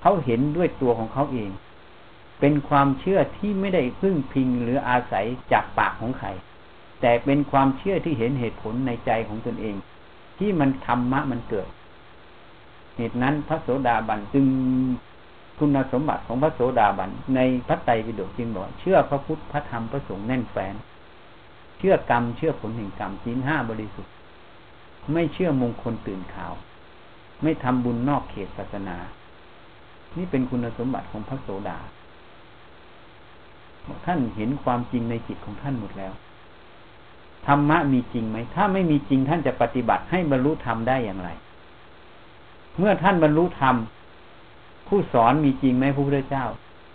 [0.00, 1.50] เขาเห็นด้วยตัวของเขาเอง
[2.40, 6.28] เป็นความเชื่อที่ไม่ได้พึ่งพิงหรืออาศัยจากปากของใคร
[7.00, 9.76] แต่เป็นความเชื่อที่เห็นเหตุผลในใจของตนเอง
[10.38, 11.68] ที่มันธรรมะมันเกิด
[12.96, 14.46] เหตุนั้นพระโสดาบันจึง
[15.58, 20.74] คุณสมบัติของพระโสดาบันในพระไตรปิฎกจึงบอกเชื่อพระพุทธพระธรรมพระสงฆ์แน่นแฟ้น
[21.78, 24.12] เชื่อกรรมเชื่อผลแห่งกรรมศีลห้าบริสุทธิ์
[25.12, 26.54] ไม่เชื่อมงคลตื่นข่าว
[27.42, 28.96] ไม่ทำบุญนอกเขตศาสนา
[30.16, 31.78] นี่เป็นคุณสมบัติของพระโสดา
[34.06, 36.12] ท่านเห็นความจริงในจิตของท่านหมดแล้ว
[37.46, 41.30] ธรรมะมีจริงไหม ถ้าไม่มีจริงท่านจะปฏิบัติให้บรรลุธรรมได้อย่างไร
[42.78, 43.74] เมื่อท่านบรรลุธรรม
[44.88, 46.44] ผู้สอนมีจริงไหมพระพุทธเจ้า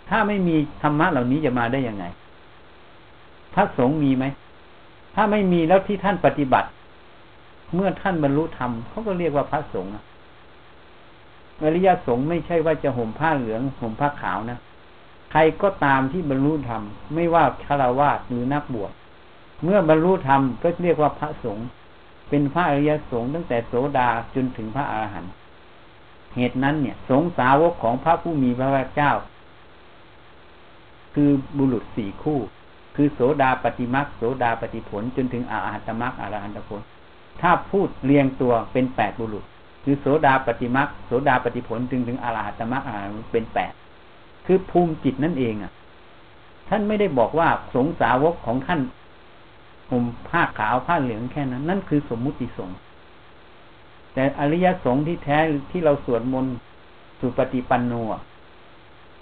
[0.09, 2.05] ถ้าไม่มีธรรมะเหล่านี้จะมาได้ยังไง
[3.53, 4.25] พระสงฆ์มีไหม
[5.15, 6.69] ถ้าไม่มีแล้วที่ท่านปฏิบัติ
[7.75, 9.91] เมื่อท่านบรรลุธรรมเขาก็เรียกว่าพระสงฆ์
[11.63, 14.59] อริยสงฆ์ไม่ใช่ว่าจะห่มผ้าเหลืองห่มผ้าขาวนะ
[15.31, 18.91] ใครก็ตามที่บรรลุธรรมไม่ว่าคารวะหรือนักบวช
[19.63, 21.67] เมื่อบรรลุธรรมก็เรียกว่าพระสงฆ์
[22.29, 25.31] เป็นพระอริยสงฆ์ตั้งแต่โสดาจนถึงพระอาหารหันต์
[26.35, 29.11] เหตุนั้นเนี่ย สงสาวกของพระผู้มีพระภาคเจ้า
[31.15, 32.39] คือบุรุษสี่คู่
[32.95, 36.81] คือโสดาปฏิมักโสดาปฏิผลจนถึงอาหัตมักอรหันตผล
[37.41, 39.45] ถ้าพูดเรียงตัวเป็นแปดบุรุษ
[39.83, 43.73] คือโสดาปฏิมักโสดาปฏิผลจึงถึงอรหัตมักอรหันเป็นแปด
[44.45, 45.71] คือภูมิจิตนั่นเองอะ
[46.69, 48.81] ท่านไม่ได้บอกว่าสงสาวกของท่าน
[49.89, 52.77] ห่มผ้าขาวผ้าเหลืองแค่นั้น นั่นคือสมมุติสงฆ์
[54.13, 55.37] แต่อริยสงฆ์ที่แท้
[55.71, 56.53] ที่เราสวดมนต์
[57.19, 57.93] สุปฏิปันโน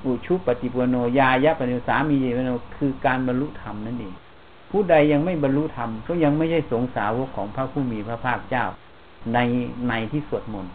[0.03, 4.13] อุชุปฏิปันโนยายะปฏิสามีปฏิปโนคือการบรรลุธรรมนั่นเอง
[4.71, 8.65] ผู้ใดยังไม่บรรลุธรรมก็ยังไม่ใช่สงสาวกของพระผู้มีพระภาคเจ้า
[9.33, 9.39] ใน
[9.89, 10.73] ในที่สวดมนต์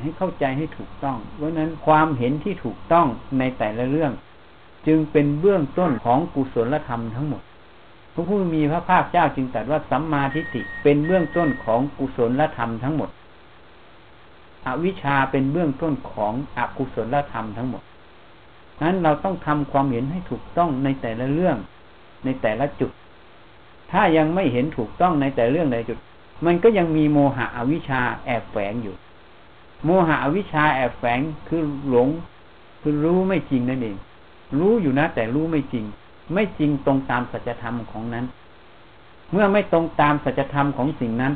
[0.00, 3.06] ให้เข้าใจให้ถูกต้อง เพราะนั้นความเห็นที่ถูกต้อง
[3.38, 4.12] ในแต่ละเรื่อง
[4.86, 7.42] จึงเป็นเบื้องต้นของกุศลธรรมทั้งหมด
[8.14, 13.10] พระผู้มีพระภาคเจ้าจึงตรัสว่าสัมมาทิฏฐิเป็นเบื้องต้นของกุศลธรรมทั้งหมด
[14.66, 17.82] อวิชชาเป็นเบื้องต้นของอกุศลธรรมทั้งหมด
[18.82, 21.56] นั้นเราต้องทำความเห็นให้ถูกต้องในแต่ละเรื่อง
[22.24, 22.90] ในแต่ละจุด
[23.92, 25.98] ถ้ายังไม่เห็นถูกต้องในแต่เรื่องใดจุด
[26.46, 28.94] มันก็ยังมีโมหะอวิชชาแอบแฝงอยู่
[29.84, 32.08] โมหะอวิชชาแอบแฝงคือหลง
[32.82, 33.96] คือรู้ไม่จริงนั่นเอง
[34.58, 35.84] รู้อยู่นะ แต่รู้ไม่จริง
[36.34, 38.24] ไม่จริงตรงตามสัจธรรมของนั้น
[39.30, 41.32] เมื่อไม่ตรงตามสัจธรรมของสิ่งนั้น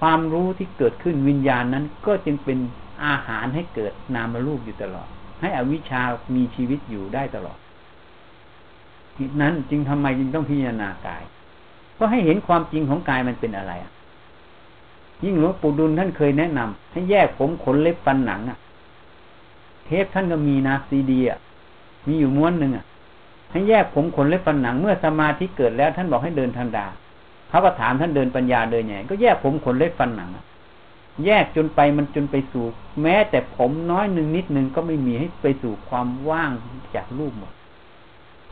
[0.00, 2.58] ความรู้ที่เกิดขึ้นวิญญาณนั้น ก็จึงเป็น
[3.06, 5.08] อาหารให้เกิดนามรูปอยู่ตลอด
[5.40, 6.02] ให้อวิชา
[6.34, 7.58] มีชีวิตอยู่ได้ตลอด
[9.40, 11.22] นั้นจึงทำไมจึงต้องพิจารณากาย
[11.98, 13.92] ก็ให้เห็นความจริงของกายมันเป็นอะไรอะ
[15.24, 18.58] ยิ่งหลวงปู่ดุลท่านเคยแนะนำให้แยกผมขนเล็บฟันหนังอะ
[19.86, 21.38] เทปท่านก็มีนะซีดีอะ
[22.06, 22.84] มีอยู่ม้วนหนึ่งอะ
[23.50, 26.86] ให้แยกผมขนเล็บฟันหนัง เมื่อสมาธิเกิดแล้วท่านบอกให้เดินธรรมดา
[27.48, 30.30] เขาก็ถามท่านเดินปัญญาเดินไงก็แยกผมขนเล็บฟันหนัง
[31.24, 32.64] แยกจนไปมันจนไปสู่
[33.02, 36.50] แม้แต่ผมน้อยหนึ่งนิดหนึ่งก็ไม่มีให้ไปสู่ความว่าง
[36.94, 37.52] จากรูปหมด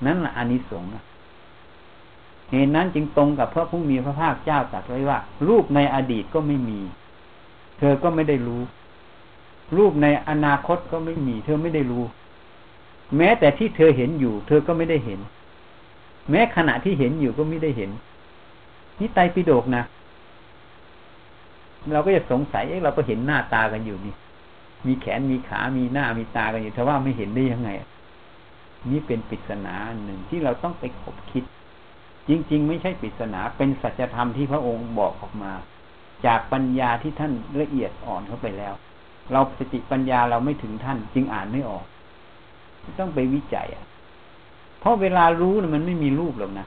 [0.07, 0.91] นั่นแหละอานิสงส์
[2.53, 6.81] เหตุนั้นจึงตรงกับพระผู้มีพระภาคเจ้าตรัสไว้ว่า รูปในอดีตก็ไม่มี
[7.79, 8.63] เธอก็ไม่ได้รู้
[9.77, 12.05] รูปในอนาคตก็ไม่มี เธอไม่ได้รู้
[13.17, 15.21] แม้แต่ที่เธอเห็นอยู่ เธอก็ไม่ได้เห็น
[16.31, 17.91] แม้ขณะที่เห็นอยู่ก็ไม่ได้เห็น
[18.99, 19.83] นี่ไตปิฎกนะ
[21.93, 24.15] เราก็จะสงสัยเอ๊ะเราก็เห็นหน้าตากันอยู่นี่
[24.87, 27.71] มีแขนมีขา มีหน้ามีตากันอยู่แต่ว่าไม่เห็นได้ยังไง
[28.91, 31.45] นี่เป็นปริศนาหนึ่งที่เราต้องไปคบคิด
[32.29, 35.53] จริง ๆ ไม่ใช่ปริศนาเป็นสัจธรรมที่พระองค์บอกออกมา
[36.27, 38.75] จากปัญญาที่ท่านละเอียดอ่อนเข้าไปแล้ว
[39.33, 41.85] เราสติปัญญาเราไม่ถึงท่าน จึงอ่านไม่ออก
[43.01, 43.87] ต้องไปวิจัยอะ
[44.81, 46.67] เพราะเวลารู้นะมันไม่มีรูปหรอกนะ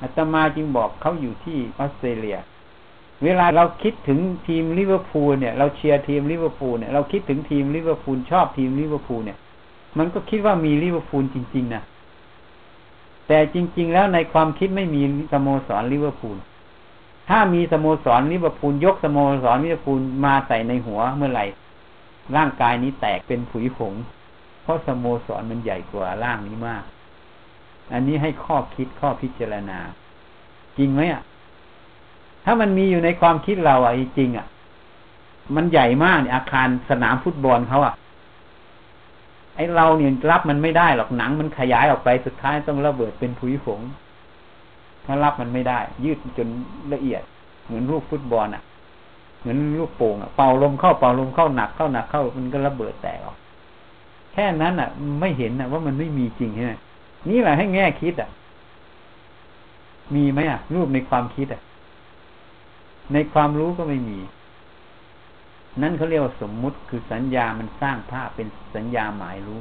[0.00, 2.38] อาตมาจึงบอกเขาอยู่ที่ออสเตรเลีย
[3.24, 9.38] เวลาเราคิดถึงทีมลิเวอร์พูลเนี่ย เราเชียร์ทีมลิเวอร์พูลเนี่ยเราคิดถึงทีมลิเวอร์พูลชอบทีมลิเวอร์พูลเนี่ย
[9.98, 11.82] มันก็คิดว่ามีลิเวอร์พูลจริงๆนะ
[13.26, 16.38] แต่จริง ๆ แล้วในความคิดไม่มีสโมสรลิเวอร์พูล
[17.28, 21.44] ถ้ามีสโมสรลิเวอร์พูลยกสโมสรลิเวอร์พูลมาใส่ในหัวเมื่อไหร่
[22.36, 23.94] ร่างกายนี้แตกเป็นผุยผง
[24.62, 26.84] เพราะสโมสรมันใหญ่กว่าร่างนี้มาก
[27.92, 29.78] อันนี้ให้ข้อคิดข้อพิจารณา
[30.78, 31.22] จริงไหมอะ
[32.44, 34.46] ถ้ามันมีอยู่ในความคิดเราอะจริงอะ
[35.56, 37.94] มันใหญ่มากเนี่ยอาคารสนามฟุตบอลเขาอะ
[39.56, 43.80] ไอ้เราเนี่ยรับมันไม่ได้หรอกหนังมันขยายออกไปสุดท้ายต้องระเบิดเป็นผุยผง
[45.04, 46.48] ถ้ารับมันไม่ได้ ยืดจน
[46.92, 47.22] ละเอียด
[47.66, 48.62] เหมือนรูปฟุตบอลอะ
[49.40, 53.36] เหมือนลูกโป่งอะเป่าลมเข้าเป่าลมเข้าหนักเข้าหนักเข้ามันก็ระเบิดแตกออก
[54.32, 54.88] แค่นั้นอะ
[55.20, 56.72] ไม่เห็นอะ ว่ามันไม่มีจริงใช่ไหม
[57.28, 58.28] นี่แหละให้แง่คิดอะ
[60.14, 61.60] มีไหมอะ รูปในความคิดอะ
[63.12, 64.18] ในความรู้ก็ไม่มี
[65.82, 69.58] นั่นเขาเรียกว่าสมมุติคือสัญญามันสร้างภาพเป็นสัญญาหมายรู้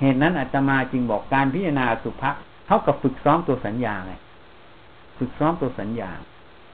[0.00, 2.30] เหตุนั้นอาตมาจึงบอกการพิจารณาสุภะ
[2.66, 4.12] เท่ากับฝึกซ้อมตัวสัญญาไง
[5.18, 6.10] ฝึกซ้อมตัวสัญญา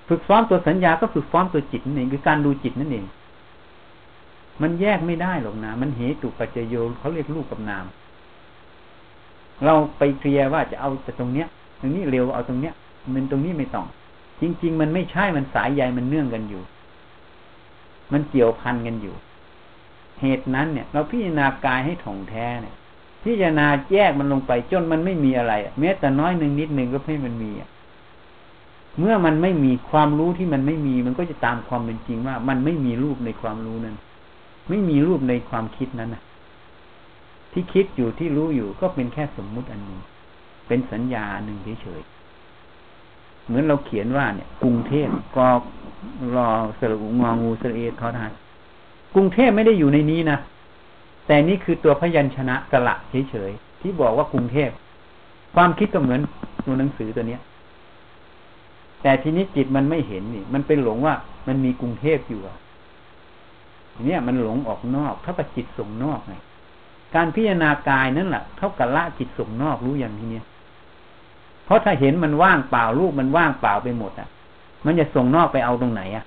[0.08, 3.04] ฝึกซ้อมตัวสัญญาก็ฝึกซ้อมตัวจิตนั่นเองคือการดูจิตนั่นเอง
[4.62, 7.84] มันแยกไม่ได้หรอกนะ มันเหตุปัจจโยเขาเรียกรูปกับนาม
[9.64, 11.46] เราไปเคลียร์ว่าจะเอาแต่ตรงเนี้ย
[11.80, 12.74] ตรงนี้เร็วเอาตรงเนี้ย
[13.14, 13.86] มันตรงนี้ไม่ต้อง
[14.40, 16.62] จริง ๆ มันไม่ใช่มันสายใยมันเนื่องกันอยู่
[18.12, 19.14] มันเกี่ยวพันกันอยู่
[20.20, 22.74] เหตุนั้นเนี่ย เราพิจารณากายให้ถ่องแท้เนี่ย
[23.24, 27.50] พิจารณาแยกมันลงไปจนมันไม่มีอะไรแม้แต่น้อยหนึ่งนิดหนึ่งก็ให้มันมี
[28.98, 33.96] เมื่อมันไม่มีความรู้ที่มันไม่มี มันก็จะตามความเป็นจริงว่า มันไม่มีรูปในความรู้นั้น
[34.68, 36.22] ไม่มีรูปในความคิดนั้นนะ
[37.52, 40.00] ที่คิดอยู่ที่รู้อยู่ก็เป็นแค่สมมุติอันหนึ่ง
[40.66, 45.46] เป็นสัญญาหนึ่งเฉยๆเหมือนเราเขียนว่าเนี่ย กรุงเทพก็
[46.34, 48.32] รอสระอุงองูสระเอทอทาน
[49.14, 50.38] กรุงเทพไม่ได้อยู่ในนี้นะ
[51.26, 52.94] แต่นี่คือตัวพยัญชนะสระ
[53.30, 54.70] เฉยๆที่บอกว่ากรุงเทพ
[55.54, 56.20] ความคิดก็เหมือน
[56.64, 57.40] ตัวหนังสือตัวเนี้ย
[59.02, 61.14] แต่ทีนี้จิตมันไม่เห็นนี่ มันเป็นหลงว่า
[61.46, 62.56] มันมีกรุงเทพอยู่อะ
[64.06, 66.34] เนี่ยมันหลงออกนอกเท่ากับจิตส่งนอกไง
[67.14, 70.44] การพิจารณากายนั่นแหละเท่ากับละจิตส่งนอกรู้อย่างนี้เนี่ย
[71.64, 74.28] เพราะถ้าเห็นมันว่างเปล่ารูปมันว่างเปล่าไปหมดอะ
[74.84, 76.24] มันจะส่งนอกไปเอาตรงไหนอะ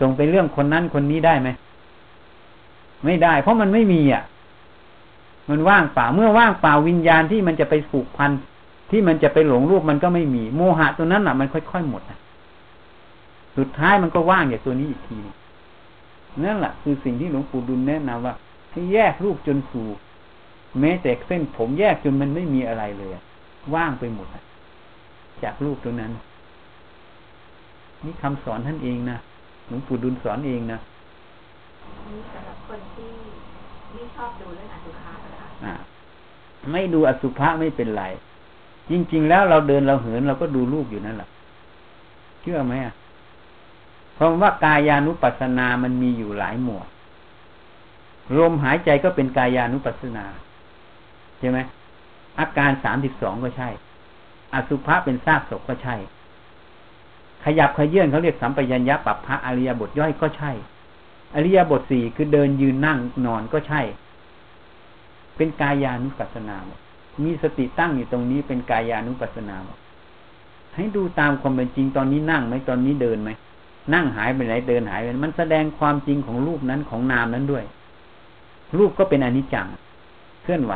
[0.00, 1.48] ส่งไปเรื่องคนนั้นคนนี้ได้ไหม
[3.04, 4.22] ไม่ได้ เพราะมันไม่มีอะ
[5.50, 8.30] มันว่างเปล่าเมื่อว่างเปล่าวิญญาณที่มันจะไปผูกพัน
[8.90, 12.18] ที่มันจะไปหลงรูปมันก็ไม่มี โมหะตัวนั้นอะ มันค่อยๆหมดอะ
[13.56, 15.18] สุดท้ายมันก็ว่างอย่างตัวนี้อีกที
[16.44, 18.34] นั่นแหละคือสิ่งที่หลวงปู่ดุลแนะนำว่า
[18.70, 19.86] ให้แยกรูปจนสู่
[20.80, 23.10] แม้แต่เส้นผมแยกจนมันไม่มีอะไรเลย
[23.74, 24.26] ว่างไปหมด
[25.42, 26.12] จากรูปตัวนั้น
[28.06, 29.16] นี่คำสอนท่านเองนะ
[29.68, 30.78] หลวงปู่ดุลสอนเองนะ
[32.08, 33.10] นี่สำหรับคนที่
[33.94, 35.12] ไม่ชอบดูเรื่องอสุภะ
[35.66, 35.76] นะะ
[36.72, 38.04] ไม่ดูอสุภะไม่เป็นไร
[38.90, 41.28] จริง ๆ แล้วเราเดินเราเหินเราก็ดูรูปอยู่นั่นแหละ
[42.40, 42.94] เชื่อไหมอะ
[44.14, 46.88] เพราะว่ากายานุปัสสนามันมีอยู่หลายหมวด
[48.38, 50.24] ลมหายใจก็เป็นกายานุปัสสนา
[51.38, 51.58] ใช่ไหม
[52.40, 53.68] อาการสามสิบสองก็ใช่
[54.54, 55.96] อสุภะเป็นซากศพก็ใช่
[57.48, 60.52] ขยับขยื่นเขาเรียกสัมปยัญญะปัปพระอริยบทย่อยก็ใช่
[61.34, 63.80] อริยบทสี่คือเดินยืนนั่งนอนก็ใช่
[65.36, 66.56] เป็นกายานุปัสสนา
[67.24, 69.56] มีสติตั้งอยู่ตรงนี้เป็นกายานุปัสสนา
[70.74, 73.30] ให้ดูตามความเป็นจริงตอนนี้นั่งไหมตอนนี้เดินไหม
[73.94, 77.64] นั่งหายไปไหนเดินหายไปมันแสดงความจริงของรูปนั้นของนามนั้นด้วย
[78.78, 79.66] รูปก็เป็นอนิจจัง
[80.42, 80.72] เคลื่อนไหว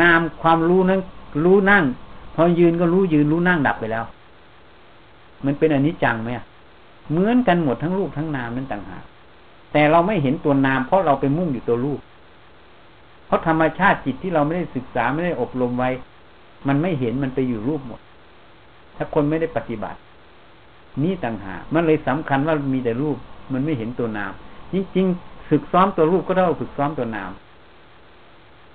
[0.00, 1.00] นามความรู้นั้น
[1.44, 1.84] รู้นั่ง
[2.34, 4.04] พอยืนก็รู้ยืนรู้นั่งดับไปแล้ว
[5.44, 6.30] มันเป็นอนิจจังไหม
[7.10, 9.04] เหมือนกันหมดทั้งรูปทั้งนามนั้นต่างหาก
[9.72, 12.00] แต่เราไม่เห็นตัวนาม เพราะเราไปมุ่งอยู่ตัวรูป
[13.26, 15.90] เพราะธรรมชาติจิตที่เราไม่ได้ศึกษาไม่ได้อบรมไว้
[16.68, 18.00] มันไม่เห็นมันไปอยู่รูปหมด
[18.96, 19.98] ถ้าคนไม่ได้ปฏิบัติ
[21.02, 23.16] นี่ต่างหากมันเลยสำคัญว่ามีแต่รูป
[23.52, 24.32] มันไม่เห็นตัวนาม
[24.72, 27.30] จริงๆฝึกซ้อมตัวรูปก็เท่าฝึกซ้อมตัวนาม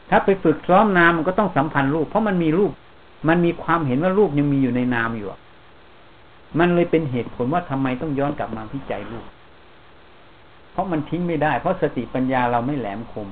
[0.10, 2.72] ถ้าไปฝึกซ้อมนามมันก็ต้องสัมพันธ์รูป เพราะมันมีรูป
[3.28, 5.28] มันมีความเห็นว่ารูปยังมีอยู่ในนามอยู่
[6.60, 9.26] มันเลยเป็นเหตุผลว่าทำไมต้องย้อนกลับมาพิจัยรูป
[10.72, 13.28] เพราะมันทิ้งไม่ได้ เพราะสติปัญญาเราไม่แหลมคม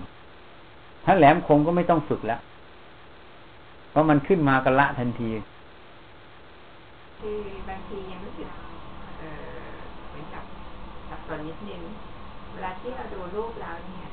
[1.06, 2.42] ถ้าแหลมคมก็ไม่ต้องฝึกแล้ว
[3.92, 5.30] เพราะมันขึ้นมากระละทันที
[7.20, 7.38] คือ
[7.70, 8.48] บางทียังรู้สึก
[9.20, 9.24] เอ
[9.70, 9.74] อ
[10.10, 10.44] เหมือนกับ
[11.10, 11.82] สับสนนิดนึง
[12.52, 14.10] เวลาที่เราดูรูปแล้วเนี่ย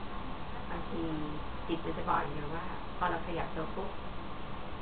[0.71, 1.03] บางที
[1.69, 2.65] จิตจะบอกอยู่ว่า
[2.97, 3.89] พอเราขยับตัวปุ๊บ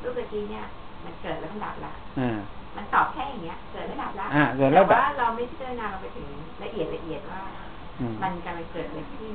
[0.03, 0.65] รูปเมื่อกี้เนี่ย
[1.05, 1.93] มันเกิดแล้วมันดับละ
[2.79, 6.27] มันตอบแค่อย่างเงี้ยเกิดแล้วดับละแต่ว่าเราไม่พิจารณาเราไปถึง
[6.63, 7.41] ละเอียดละเอียดว่า
[8.23, 9.35] มันกำลังเกิดอะไรขึ้น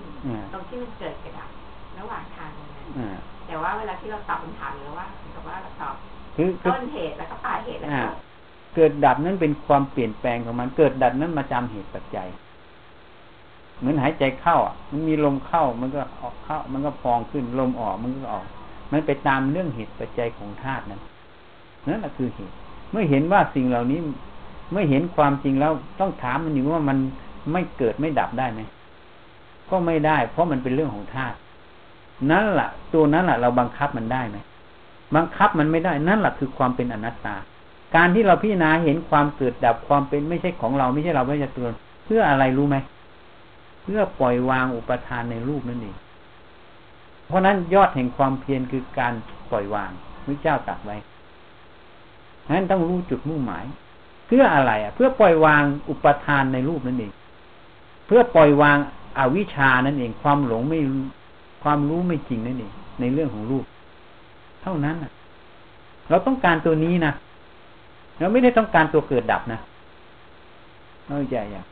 [0.53, 1.49] ตรงที่มันเกิดกระดับ
[1.99, 2.87] ระหว่างทางนั้น
[3.47, 5.95] แต่ว่าเวลาที่เราตอบคำถามหรือว่าเหมือนกับว่าเราตอบ
[6.65, 8.11] ต้นเหตุแล้วก็ปลายเหตุแล้วก็
[8.75, 12.27] เกิดดับนั้นเป็นความเปลี่ยนแปลงของมัน เกิดดับนั้นมาจำเหตุปัจจัย
[13.79, 18.45] เหมือนหายใจเข้าอะ มันมีลมเข้ามันก็ออกเข้า มันก็พองขึ้นลมออกมันก็ออก
[18.91, 21.01] มันไปตามเรื่องเหตุปัจจัยของธาตุนั้น
[21.87, 22.55] นั่นแหละคือเหตุ
[22.93, 23.99] เมื่อเห็นว่าสิ่งเหล่านี้
[24.71, 26.97] เมื่อเห็นความจริงแล้วต้องถามมันอยู่ว่ามัน
[27.51, 28.61] ไม่เกิดไม่ดับได้ไหม
[29.69, 31.35] ก็ไม่ได้ เพราะมันเป็นเรื่องของธาตุ
[32.31, 34.37] นั่นแหละตัวนั้นแหละเราบังคับมันได้ไหม
[35.15, 37.35] บังคับมันไม่ได้ นั่นแหละคือความเป็นอนัตตา
[37.95, 41.67] การที่เราพิจารณาเห็นความเกิดดับความเป็นไม่ใช่ของเราไม่ใช่เราไม่ใช่ตัว
[42.05, 42.77] เพื่ออะไรรู้ไหม
[43.83, 45.95] เพื่อปล่อยวางอุปทานในรูปนั่นเอง
[47.27, 49.13] เพราะนั้นยอดแห่งความเพียรคือการ
[49.51, 49.91] ปล่อยวาง
[50.25, 50.97] พระเจ้าตรัสไว้
[52.51, 53.65] นั้นต้องรู้จุดมุ่งหมาย
[54.27, 57.11] เพื่ออะไรอะ เพื่อปล่อยวางอุปทานในรูปนั่นเอง
[58.05, 58.77] เพื่อปล่อยวาง
[59.17, 60.79] อาวิชานั่นเอง ความหลงไม่
[61.63, 63.65] ความรู้ไม่จริงนั่นเองในเรื่องของรูป
[64.61, 65.11] เท่านั้นอะ
[66.09, 67.13] เราต้องการตัวนี้นะ
[68.19, 69.59] เราไม่ได้ต้องการตัวเกิดดับนะ
[71.05, 71.65] เข้าใจอย่าง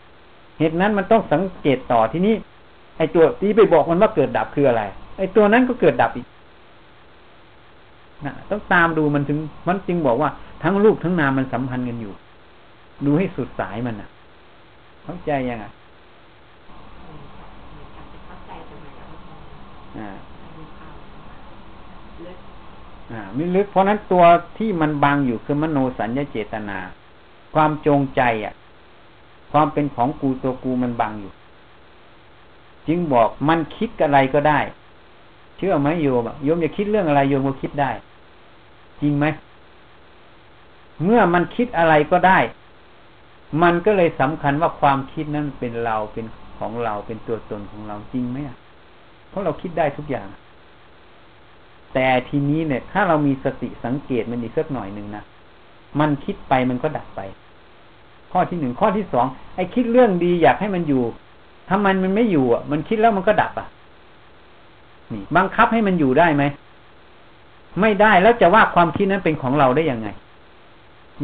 [0.59, 2.35] เหตุนั้นมันต้องสังเกตต่อที่นี้
[2.97, 4.83] ไอ้ตัวที่ไปบอกมันว่าเกิดดับคืออะไร
[5.17, 6.27] ไอ้ตัวนั้นก็เกิดดับอีก
[8.25, 10.29] นะต้องตามดูมันถึง มันจึงบอกว่า
[10.63, 12.13] ทั้งรูปทั้งนามมันสัมพันธ์กันอยู่
[13.05, 14.09] ดูให้สุดสายมันนะ
[15.03, 15.71] เข้าใจยังอ่า
[23.11, 24.23] อ่าไม่ลึก เพราะนั้นตัว
[24.57, 26.77] ที่มันบังอยู่คือมโนสัญญาเจตนา
[27.53, 28.53] ความจงใจอะ
[29.51, 31.31] ความเป็นของกูตัวกูมันบังอยู่
[32.87, 34.59] จึงบอกมันคิดอะไรก็ได้
[35.57, 37.91] เชื่อไหมโยมโยมอยาคิดเรื่องอะไรโยมก็คิดได้
[39.01, 39.25] จริงไหม
[41.03, 42.39] เมื่อมันคิดอะไรก็ได้
[43.63, 46.25] มันก็เลยสำคัญว่าความคิดนั้นเป็นเราเป็น
[46.59, 48.37] ของเราเป็นตัวตนของเราจริงไหม
[49.29, 50.27] เพราะเราคิดได้ทุกอย่าง
[51.93, 55.23] แต่ทีนี้เนี่ย ถ้าเรามีสติสังเกตมันอีกสักหน่อยหนึ่งนะ
[55.99, 57.21] มันคิดไปมันก็ดับไป
[58.31, 61.03] ข้อที่หนึ่งข้อที่สองไอ้คิดเรื่องดีอยากให้มันอยู่
[61.69, 63.67] ทำไมมันไม่อยู่อะ มันคิดแล้วมันก็ดับอะ
[65.13, 66.43] นี่ บังคับให้มันอยู่ได้ไหม
[67.79, 70.07] ไม่ได้แล้วจะว่าความคิดนั้นเป็นของเราได้ยังไง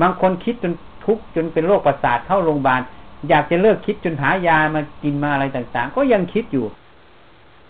[0.02, 0.74] บางคนคิดจน
[1.06, 2.82] ทุกข์จนเป็นโรคประสาทเข้าโรงพยาบาล
[3.30, 6.66] อยากจะเลิกคิดจนหายามากินมาอะไรต่างๆ ก็ยังคิดอยู่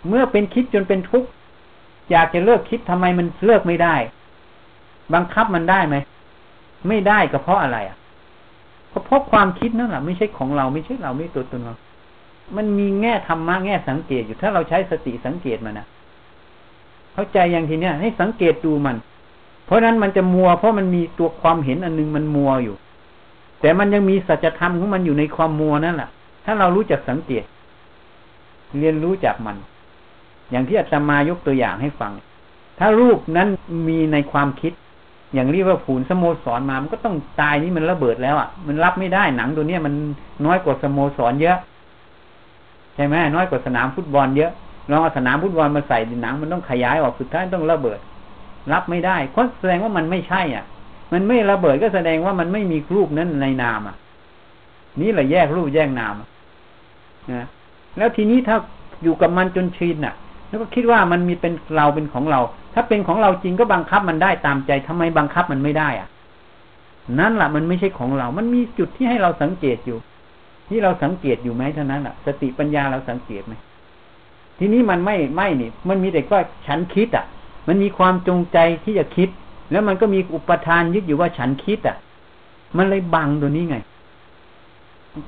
[0.08, 1.30] เมื่อเป็นคิดจนเป็นทุกข์
[2.12, 3.96] อยากจะเลิกคิดทำไมมันเลิกไม่ได้
[5.14, 5.96] บังคับมันได้ไหม
[6.88, 7.98] ไม่ได้ก็เพราะอะไรอะ
[9.06, 11.76] เพราะความคิดนั่นแหละไม่ใช่ของเราไม่ใช่เราไม่ตัวตนเรา
[12.56, 15.88] มันมีแง่ธรรมะแง่สังเกตอยู่ถ้าเราใช้สติสังเกตมันนะ
[17.18, 18.96] เข้าใจอย่างทีเนี้ยให้สังเกตดูมัน
[19.66, 22.76] เพราะนั้นมันจะมัว เพราะมันมีตัวความเห็นอันนึงมันมัวอยู่
[23.62, 26.10] แต่มันยังมีสัจธรรมของมันอยู่ในความมัวนั่นแหละ
[26.46, 27.44] ถ้าเรารู้จักสังเกต
[28.80, 29.58] เรียนรู้จากมัน
[30.52, 32.12] อย่างที่อาจารย์มายกตัวอย่างให้ฟัง
[32.80, 33.48] ถ้ารูปนั้น
[33.88, 34.74] มีในความคิด
[35.34, 39.94] อย่างเรียกว่าผูนสโมสรมา มันก็ต้องตายนี่มันระเบิดแล้วอะ มันรับไม่ได้หนังตัวเนี้ยมัน
[40.46, 41.58] น้อยกว่าสโมสรเยอะ
[42.96, 44.52] ใช่ไหมน้อยกว่าสนามฟุตบอลเยอะ
[44.90, 48.00] ลองเอาสนามฟุตบอลมาใส่หนังมันต้องขยายออกสุดท้ายต้องระเบิด
[48.72, 50.66] รับไม่ได้เพราะแสดงว่ามันไม่ใช่ อะ
[51.14, 53.96] มันไม่ระเบิดก็แสดงว่ามันไม่มีรูปนั้นในนามอะ
[55.02, 56.14] นี่แหละแยกรูปแยกนาม
[57.34, 57.46] นะ
[57.98, 58.56] แล้วทีนี้ถ้า
[59.04, 60.14] อยู่กับมันจนชินอะ
[60.48, 62.40] แล้วก็คิดว่ามันมีเป็นเราเป็นของเรา
[62.74, 66.10] ถ้าเป็นของเราจริงก็บังคับมันได้ตามใจทำไมบังคับมันไม่ได้อะ
[67.20, 69.98] นั่นแหละมันไม่ใช่ของเรา มันมีจุดที่ให้เราสังเกตอยู่
[70.70, 73.54] ที่เราสังเกตอยู่ไหมเท่านั้นแหละสติปัญญาเราสังเกตไหม
[74.58, 76.38] ทีนี้มันไม่ไม่นี่ มันมีแต่ก็
[76.68, 77.26] ฉันคิดอะ
[77.68, 79.30] มันมีความจงใจที่จะคิด
[79.72, 81.98] แล้วมันก็มีอุปทานยึดอยู่ว่าฉันคิดอะ
[82.78, 83.78] มันเลยบังตัวนี้ไง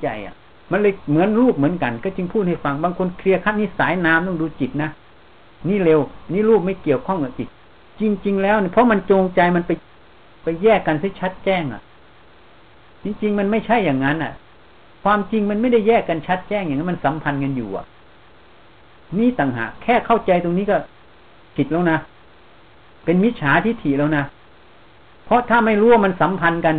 [0.02, 0.34] ใจอะ
[0.70, 4.90] มันเลยเหมือนรูปเหมือนกัน ก็จึงพูดให้ฟังบางคนเคลียร์ขั้นนี้สายน้ำต้องดูจิตนะ
[5.68, 6.00] นี่เร็ว
[6.32, 7.48] นี่รูปไม่เกี่ยวข้องกับจิต
[8.00, 9.70] จริง ๆ แล้วเนี่ยเพราะมันจงใจมันไป
[10.42, 11.82] ไปแยกกันให้ชัดแจ้งอะ
[13.04, 14.32] จริง ๆ มันไม่ใช่อย่างนั้นอะ
[15.04, 17.84] ความจริงมันไม่ได้แยกกันชัดแจ้งอย่างนั้นมันสัมพันธ์กันอยู่อะ
[19.18, 20.76] นี่ต่างหากแค่เข้าใจตรงนี้ก็
[21.56, 21.98] ผิดแล้วนะ
[23.04, 24.24] เป็นมิจฉาทิฏฐิแล้วนะ
[25.24, 26.76] เพราะถ้าไม่รู้ว่ามันสัมพันธ์กัน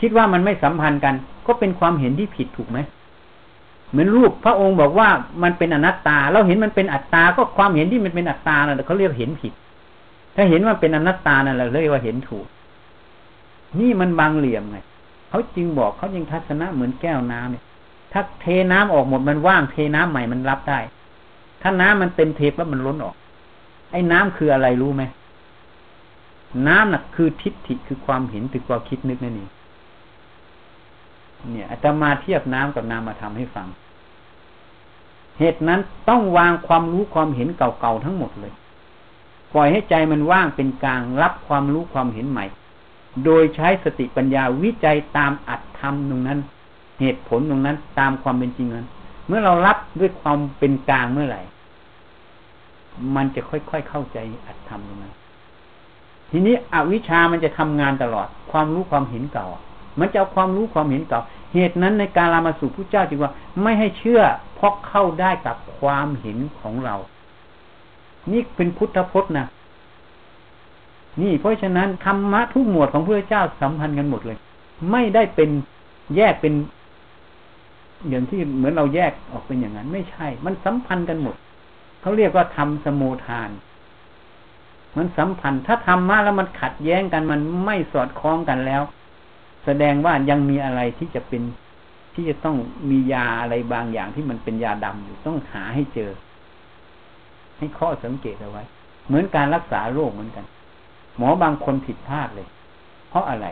[0.00, 1.14] คิดว่ามันไม่สัมพันธ์กัน
[1.46, 2.78] ก็เป็นความเห็นที่ผิดถูกไหม
[3.90, 5.08] เหมือนรูปพระองค์บอกว่า
[5.42, 9.52] มันเป็นอนัตตา เราเห็นมันเป็นอัตตา ก็ความเห็นที่มันเป็นอัตตาน่ะเขาเรียกเห็นผิด
[10.34, 12.46] ถ้าเห็นว่าเป็นอนัตตานั่นแหละเรียกว่าเห็นถูก
[13.80, 14.78] นี่มันบางเหลี่ยมไง
[15.28, 17.64] เขาจริงบอกเขายังทัศนะเหมือนแก้วน้ำเนี่ย
[18.12, 20.78] ถ้าเทน้ำออกหมดมันว่างเทน้ำใหม่มันรับได้
[21.62, 23.16] ถ้าน้ำมันเต็มเทปแล้วมันล้นออก
[23.92, 25.02] ไอ้น้ำคืออะไรรู้ไหม
[26.68, 29.50] น้ำน่ะคือทิฏฐิคือความเห็นคือความคิดนึกนั่นเอง
[31.52, 33.66] เนี่ยอาตมาเทียบน้ำกับน้ำมาทำให้ฟัง
[35.38, 38.52] เหตุนั้นต้องวางความรู้ความเห็นเก่าๆทั้งหมดเลย
[39.52, 42.44] ปล่อยให้ใจมันว่างเป็นกลางรับความรู้ความเห็นใหม่
[43.24, 46.38] โดยใช้สติปัญญาวิจัยตามอัตธรรมตรงนั้น
[47.00, 48.86] เหตุผลตรงนั้น ตามความเป็นจริงนั้น
[49.28, 51.42] เมื่อเรารับด้วยความเป็นกลางเมื่อไหร่
[53.16, 55.14] มันจะค่อยๆเข้าใจอัตธรรมตรงนั้น
[56.30, 59.46] ทีนี้อวิชามันจะทำงานตลอด ความรู้ความเห็นเก่า
[60.00, 61.20] มันจะเอาความรู้ความเห็นเก่า
[61.54, 64.22] เหตุนั้นในการรามาสู่พระเจ้าจึงว่า ไม่ให้เชื่อ
[64.54, 66.96] เพราะเข้าได้กับความเห็นของเรา
[68.32, 69.46] นี่เป็นพุทธพจน์นะ
[71.22, 74.38] นี่เพราะฉะนั้นธรรมะทุกหมวดของพระเจ้าสัมพันธ์กันหมดเลย
[74.90, 75.50] ไม่ได้เป็น
[76.16, 76.54] แยกเป็น
[78.08, 81.36] อย่างที่เหมือนเราแยกออกเป็นอย่างนั้น ไม่ใช่ มันสัมพันธ์กันหมด
[82.00, 83.50] เขาเรียกว่าทำสมุทาน
[84.96, 88.82] มันสัมพันธ์ ถ้าทำมาแล้วมันขัดแย้งกันมันไม่สอดคล้องกันแล้ว
[89.64, 91.42] แสดงว่ายังมีอะไรที่จะเป็น
[92.14, 92.56] ที่จะต้อง
[92.90, 96.10] มียาอะไรบางอย่างที่มันเป็นยาดำอยู่ต้องหาให้เจอ
[97.58, 98.64] ให้ข้อสังเกตเอาไว้
[99.06, 100.44] เหมือนการรักษาโรคเหมือนกัน
[101.16, 102.48] หมอบางคนผิดพลาดเลย
[103.08, 103.46] เพราะอะไร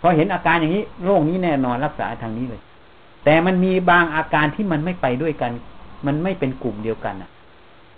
[0.00, 2.62] พอเห็นอาการอย่างนี้โรคนี้แน่นอนรักษาทางนี้เลย
[3.24, 5.52] แต่มันมีบางอาการที่มันไม่ไปด้วยกัน
[6.06, 7.30] มันไม่เป็นกลุ่มเดียวกันอะ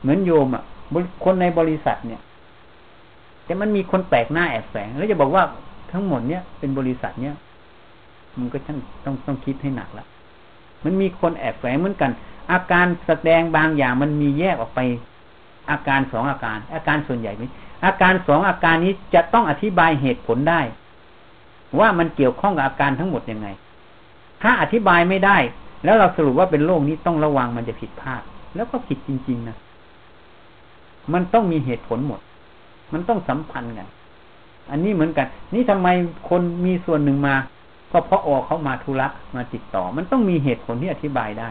[0.01, 0.62] เหมือนโยมอะ
[1.24, 2.20] คนในบริษัทเนี่ย
[3.45, 5.45] แต่มันมีคนแปลกหน้าแอบแฝง แล้วจะบอกว่า
[5.93, 7.35] ทั้งหมดเนี่ยเป็นบริษัทเนี่ย
[8.39, 10.07] มันก็ต้องต้องต้องคิดให้หนักละ
[10.85, 12.11] มันมีคนแอบแฝงเหมือนกัน
[12.53, 14.81] อาการแสดงบางอย่างมันมีแยกออกไป
[15.70, 17.45] อาการสองอาการ อาการส่วนใหญ่ไหม
[17.85, 20.61] อาการสองอาการนี้จะต้องอธิบายเหตุผลได้
[21.79, 23.49] ว่ามันเกี่ยวข้องกับอาการทั้งหมดยังไง
[24.43, 25.37] ถ้าอธิบายไม่ได้
[25.84, 28.22] แล้วเราสรุปว่าเป็นโรคนี้ต้องระวังมันจะผิดพลาด
[28.57, 29.57] แล้วก็ผิดจริง ๆนะ
[31.12, 32.20] มันต้องมีเหตุผลหมด
[32.93, 33.89] มันต้องสัมพันธ์กัน
[34.70, 35.89] อันนี้เหมือนกัน นี่ทำไม
[36.28, 37.34] คนมีส่วนหนึ่งมา
[37.93, 41.51] ก็เพราะออกเขามาธุระมาติดต่อ มันต้องมีเหตุผลที่อธิบายได้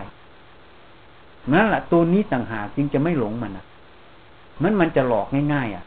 [1.54, 3.66] นั่นแหละตัวนี้ต่างหากจึงจะไม่หลงมันนะ
[4.62, 5.84] มันมันจะหลอกง่ายๆอะ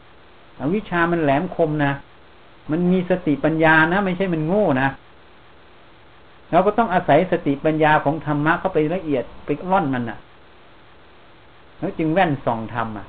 [0.59, 1.91] อวิชามันแหลมคมนะ
[2.71, 4.87] มันมีสติปัญญานะ ไม่ใช่มันโง่นะ
[6.51, 10.19] เราก็ต้องอาศัยสติปัญญาของธรรมะเข้าไปละเอียดไปร่อนมันอะ
[11.79, 13.07] แล้วจึงแว่นส่องธรรมอะ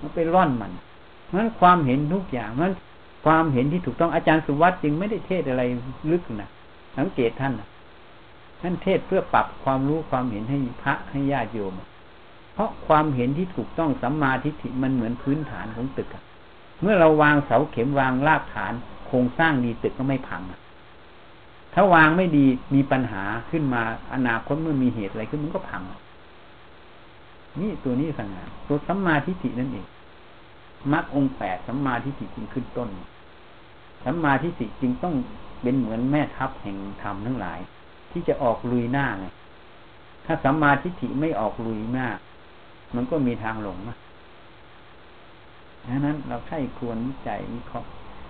[0.00, 0.72] มันไปร่อนมัน
[1.24, 2.74] เพราะนั้นความเห็นทุกอย่างนั้น
[3.24, 5.62] ความเห็นที่ถูกต้องอาจารย์สุวัตจึงไม่ได้เทศอะไร
[6.10, 6.48] ลึกนะ
[6.96, 7.68] สังเกตท่านนะ
[8.60, 11.72] ท่านเทศเพื่อปรับความรู้ความเห็นให้พระให้ญาติโยม
[12.54, 16.08] เพราะความเห็นที่ถูกต้องสัมมาทิฏฐิมันเหมือนพื้นฐานของตึก
[16.82, 18.72] เมื่อเราวางเสาเข็มวางรากฐาน
[19.06, 20.60] โครงสร้างดีตึกก็ไม่พังอะ
[21.74, 23.82] ถ้าวางไม่ดีมีปัญหาขึ้นมา
[24.14, 25.82] อนาคตเมื่อมีเหตุอะไรขึ้นมันก็พัง
[27.60, 29.86] นี่ตัวนี้สังหารตัวสัมมาทิฏฐินั่นเอง
[30.92, 32.88] มรรคองแปดสัมมาทิฏฐิจึงขึ้นต้น
[34.04, 35.14] สัมมาทิฏฐิจึงต้อง
[35.62, 37.60] เป็นเหมือนแม่ทัพแห่งธรรมทั้งหลาย
[38.10, 39.26] ที่จะออกลุยหน้าไง
[40.26, 42.06] ถ้าสัมมาทิฏฐิไม่ออกลุยหน้า
[42.94, 43.96] มันก็มีทางหลงนะ
[45.88, 47.88] ดังนั้นเราใช้ควรวิจัยวิเคราะห์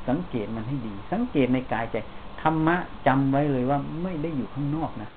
[0.08, 1.96] สังเกตมันให้ดี สังเกตในกายใจ
[2.44, 2.76] ธรรมะ
[3.06, 5.10] จำไว้เลยว่าไม่ได้อยู่ข้างนอกนะ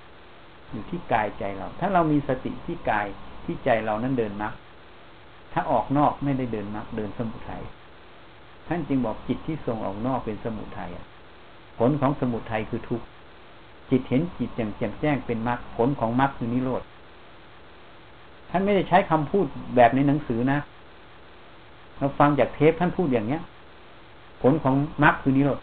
[0.72, 3.08] อยู่ที่กายใจเรา ถ้าเรามีสติที่กาย
[3.46, 4.54] ที่ใจเรานั้นเดินมรรค
[5.54, 7.62] ถ้าออกนอกไม่ได้เดินมรรคเดินสมุทัย
[8.68, 10.90] ท่านจึงบอกจิตที่ส่งออกนอกเป็นสมุทัย
[11.78, 13.06] ผลของสมุทัยคือทุกข์
[13.90, 16.84] จิตเห็นจิตอย่างแจ่มแจ้งเป็นมรรคผลของมรรคคือนิโรธ
[18.50, 20.60] ท่านไม่ได้ใช้คำพูดแบบในหนังสือนะ
[21.98, 23.42] เราฟังจากเทปท่านพูดอย่างเนี้ย
[24.42, 25.60] ผลของมรรคคือนิโรธ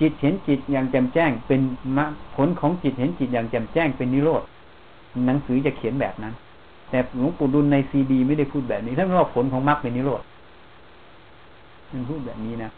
[0.00, 1.60] จิตเห็นจิตอย่างแจ่มแจ้ง เป็น
[1.98, 4.42] มรรคผลของจิตเห็นจิตอย่างแจ่มแจ้งเป็นนิโรธ
[5.26, 6.34] หนังสือจะเขียนแบบนั้น
[6.90, 10.22] แต่หลวงปู่ดุลในซีดี ไม่ได้พูดแบบนี้ท่านว่าผลของมรรคเป็นนิโรธ
[11.88, 12.70] ท่านพูดแบบนี้นะ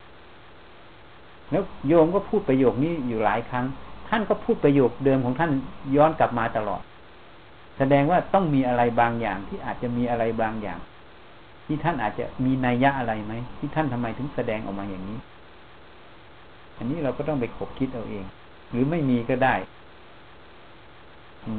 [1.50, 3.64] แล้วโยมก็พูดประโยคนี้อยู่หลายครั้ง
[4.08, 5.50] ท่านก็พูดประโยคเดิมของท่าน
[5.96, 6.82] ย้อนกลับมาตลอด
[7.78, 10.78] แสดงว่าต้องมีอะไรบางอย่างที่อาจจะมีอะไรบางอย่าง
[11.66, 15.18] ที่ท่านอาจจะมีนัยยะอะไรไหมที่ท่านทำไมถึงแสดงออกมาอย่างนี้
[16.80, 18.24] อันนี้เราก็ต้องไปขบคิดเอาเอง
[18.70, 19.54] หรือไม่มีก็ได้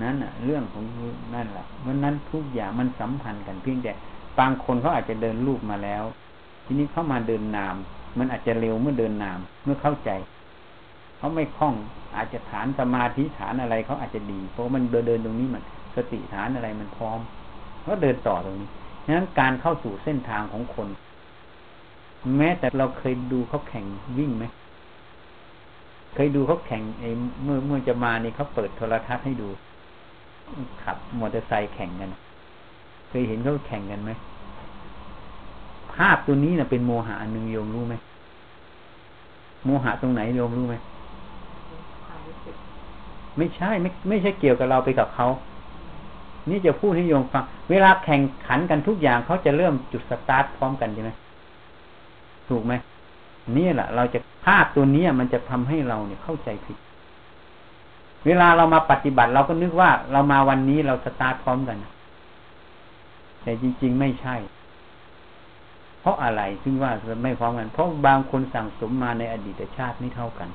[0.04, 0.84] นั้นอะ เรื่องของ
[1.36, 3.92] นั่นแหละมันนั้นทุกอย่างมันสัมพันธ์กันเพียงแต่
[4.40, 6.04] บางคนเขาอาจจะเดินรูปมาแล้ว
[6.66, 7.76] ทีนี้เข้ามาเดินนาม
[8.18, 10.10] มันอาจจะเร็วเมื่อเดินนาม เมื่อเข้าใจ
[11.18, 11.74] เขาไม่คล่อง
[12.16, 15.62] อาจจะฐานสมาธิฐานอะไรเขาอาจจะดี เพราะมันเดินเดินตรงนี้มัน
[15.96, 17.20] สติฐานอะไรมันพร้อม
[17.86, 18.70] ก็เดินต่อตรงนี้
[19.06, 20.88] ฉะนั้นการเข้าสู่เส้นทางของคน
[22.38, 23.86] แม้แต่เราเคยดูเขาแข่ง
[24.20, 24.46] วิ่งไหม
[26.14, 27.10] เคยดูเขาแข่งไอ้
[27.44, 29.50] เมื่อเมื่อจะมานี่เขาเปิดโทรทัศน์ให้ดู
[30.84, 32.10] ขับมอเตอร์ไซค์แข่งกัน
[33.10, 34.12] เคยเห็นเขาแข่งกันไหม
[35.94, 37.96] ภาพตัวนี้นะเป็นโมหะอันหนึ่งโยมรู้ไหม
[39.66, 40.76] โมหะตรงไหนโยมรู้ไหม
[43.38, 45.28] ไม่ใช่ไม่ไม่ใช่เกี่ยวกับเราไปกับเขา
[46.50, 51.12] นี่จะพูดให้โยมฟัง เวลาแข่งขันกันทุกอย่างเขาจะเริ่มจุดสตาร์ทพร้อมกันใช่ไหม
[52.50, 52.74] ถูกไหม
[53.58, 56.78] นี่แหละ เราจะภาพตัวนี้มันจะทำให้เราเนี่ยเข้าใจผิด
[58.26, 61.78] เวลาเรามาปฏิบัติ เราก็นึกว่าเรามาวันนี้เราสตาร์ทพร้อมกัน
[63.44, 64.36] แต่จริง ๆ ไม่ใช่
[66.00, 66.92] เพราะอะไรถึงว่า
[67.24, 70.50] ไม่พร้อมกัน เพราะบางคนสั่งสมมาในอดีตชาติไม่เท่ากัน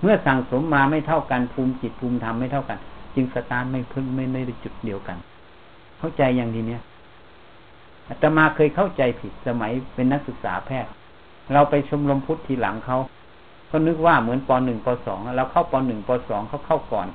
[0.00, 2.78] เมื่อสั่งสมมาไม่เท่ากันภูมิจิตภูมิธรรมไม่เท่ากัน
[3.14, 5.16] จึงสตาร์ทไม่พึ่งไม่ได้จุดเดียวกัน
[5.98, 6.82] เข้าใจอย่างทีเนี้ย
[8.08, 10.90] อาตมาเคยเข้าใจผิดสมัยเป็นนักศึกษาแพทย์
[11.52, 12.98] เราไปชมรมพุทธทีหลังเขา
[13.70, 17.08] ก็นึกว่าเหมือนปหนึ่งปสองเราเข้าปหนึ่งปสองเขาเข้าก่อน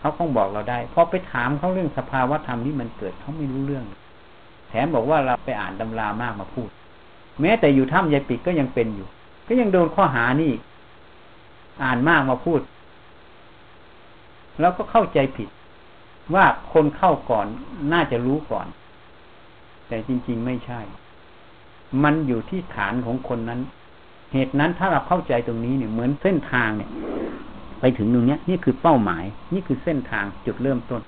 [0.00, 3.84] เขาคงบอกเราได้พอไปถามเขาเรื่องสภาวะธรรมที่มันเกิดเขาไม่รู้เรื่อง
[4.68, 6.68] แถมบอกว่าเราไปอ่านตำรามากมาพูด
[7.40, 9.06] แม้แต่อยู่ถ้ำยายปิดก็ยังเป็นอยู่
[9.48, 10.52] ก็ยังโดนข้อหานี่
[11.82, 12.60] อ่านมากมาพูด
[14.60, 15.48] แล้วก็เข้าใจผิด
[16.34, 17.46] ว่าคนเข้าก่อน
[17.92, 18.66] น่าจะรู้ก่อน
[19.88, 20.80] แต่จริง ๆ ไม่ใช่
[22.02, 23.60] มันอยู่ที่ฐานของคนนั้น
[24.32, 26.90] เหตุนั้นถ้าเราเข้าใจตรงนี้เนี่ยเหมือนเส้นทางเนี่ย
[27.80, 29.24] ไปถึงตรงเนี้ยนี่คือเป้าหมาย
[29.54, 31.00] นี่คือเส้นทางจุดเริ่มต้น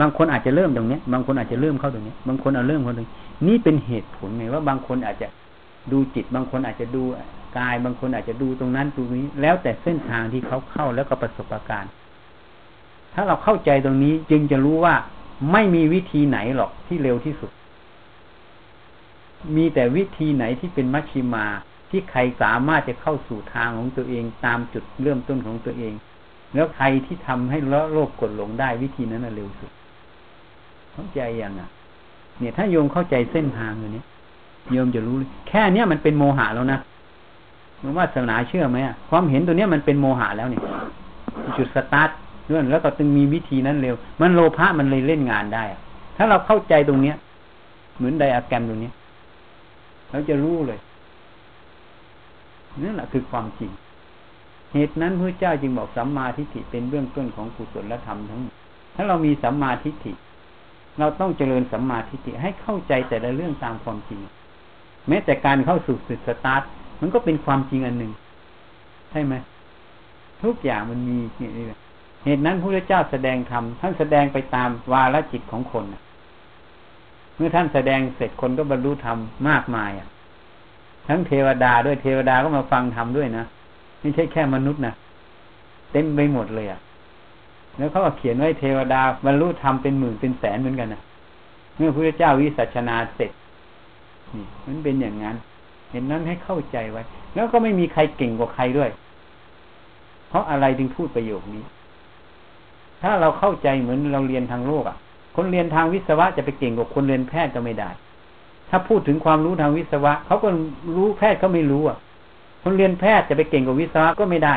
[0.00, 3.12] บางคนอาจจะเริ่มตรงเนี้ย บางคนอาจจะเริ่มเข้าตรงนี้บางคนเอาเริ่มเข้าตรงนี้
[3.46, 5.28] นี่เป็นเหตุผลไงว่าบางคนอาจจะ
[5.92, 7.02] ดูจิต บางคนอาจจะดู
[7.58, 11.92] กาย บางคนอาจจะดูตรงนั้นตรงนี้ แล้วแต่เส้นทางที่เขาเข้าแล้วก็ประสบการณ์
[13.14, 14.94] ถ้าเราเข้าใจตรงนี้จึงจะรู้ว่า
[15.52, 17.50] ไม่มีวิธีไหนหรอกที่เร็วที่สุด
[19.56, 21.46] มีแต่วิธีไหนที่เป็นมัชชิมา
[21.92, 25.92] ที่ใครสามารถจะเข้าสู่ทางของตัวเองตามจุดเริ่มต้นของตัวเอง
[26.54, 29.70] แล้วใครที่ทำให้ละโลภกดหลงได้วิธีนั้นเร็วสุด
[30.92, 31.68] เข้าใจยังอะ
[32.38, 34.02] เนี่ยถ้าโยมเข้าใจเส้นทางอย่างนี้
[34.72, 36.78] โยมจะรู้เลยแค่เนี้ยมันเป็นโมหะแล้วนะ
[37.80, 38.78] หลวงว่าศาสนาเชื่อไหม
[39.10, 40.62] ความเห็นตัวเนี้ยมันเป็นโมหะแล้วเนี่ย
[41.56, 42.10] จุดสตาร์ท
[42.48, 45.64] ด้วยแล้วก็ตึงมีวิธีนั้นเร็ว มันโลภะมันเลยเล่นงานได้
[46.16, 47.16] ถ้าเราเข้าใจตรงเนี้ย
[47.96, 48.92] เหมือนไดอะแกรมตรงนี้ย
[50.10, 50.78] เราจะรู้เลย
[52.82, 53.70] นั่นแหละคือความจริง
[54.72, 58.54] เหตุนั้นพระเจ้าจึงบอกสัมมาทิฏฐิเป็นเบื้องต้นของกุศลธรรมทั้งหมด
[58.94, 60.12] ถ้าเรามีสัมมาทิฏฐิ
[60.98, 64.20] เราต้องเจริญสัมมาทิฏฐิให้เข้าใจแต่ละเรื่องตามความจริง
[65.08, 66.62] แม้แต่การเข้าสู่สุดสตาร์ท
[67.00, 68.12] มันก็เป็นความจริงอันหนึ่ง
[69.10, 69.34] ใช่ไหม
[70.42, 71.50] ทุกอย่างมันมีนี่
[72.24, 75.84] เหตุนั้นพระเจ้าแสดงธรรมท่านแสดงไปตามวาลจิตของคน
[77.36, 79.18] เมื่อท่านแสดงเสร็จคนก็บรรลุธรรม
[79.48, 80.08] มากมายอะ
[81.08, 83.44] ทั้งเทวดาด้วยเทวดาก็มาฟังธรรมด้วยนะ
[84.00, 84.94] ไม่ใช่แค่มนุษย์นะ
[85.92, 86.80] เต็มไปหมดเลยอะ่ะ
[87.78, 91.00] แล้วเขาก็เขียนไว้เทวดาบรรลุธรรมเป็นหมื่นเป็นแสนเหมือนกันนะ
[91.76, 93.30] เมื่อพระเจ้าวิสัชนาเสร็จ
[94.34, 95.36] นี่มันเป็นอย่างนั้น
[95.90, 97.02] เห็นนั้นให้เข้าใจไว้
[97.34, 98.90] แล้วก็ไม่มีใครเก่งกว่าใครด้วย
[100.28, 101.64] เพราะอะไรจึงพูดประโยคนี้
[103.02, 104.96] ถ้าเราเข้าใจเหมือนเราเรียนทางโลกอะ่ะ
[105.36, 107.90] คนเรียนทางวิศวะจะไปเก่งกว่าคนเรียนแพทย์ก็ไม่ได้
[108.74, 110.48] ถ้าพูดถึงความรู้ทางวิศวะเขาก็
[110.96, 111.96] รู้แพทย์เขาไม่รู้อะ
[112.62, 114.56] คนเรียนแพทย์จะไปเก่งกว่าวิศวะก็ไม่ได้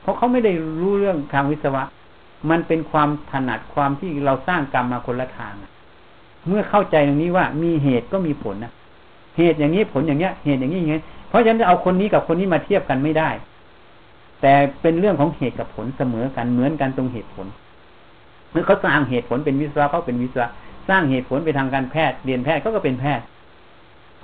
[0.00, 1.82] เพราะเขาไม่ได้รู้เรื่องทางวิศวะ
[2.50, 5.52] มันเป็นความถนัดความที่เราสร้างกรรมมาคนละทาง
[6.46, 8.72] เมื่อเข้าใจตรงนี้ว่ามีเหตุก็มีผลนะ
[9.38, 13.28] เหตุอย่างนี้ผลอย่างเงี้ย เหตุอย่างนี้อย่างเงี้ยเพราะฉะนั้นจะเอาคนนี้กับคนนี้มาเทียบกันไม่ได้
[14.40, 17.46] แต่เป็นเรื่องของเหตุกับผลเสมอกันเหมือนกันตรงเหตุผล
[18.50, 20.48] เมื่อเขาสร้างเหตุผลเป็นวิศวะเขาเป็นวิศวะ
[20.88, 23.24] สร้างเหตุผลไปทางการแพทย์เรียนแพทย์เขาก็เป็นแพทย์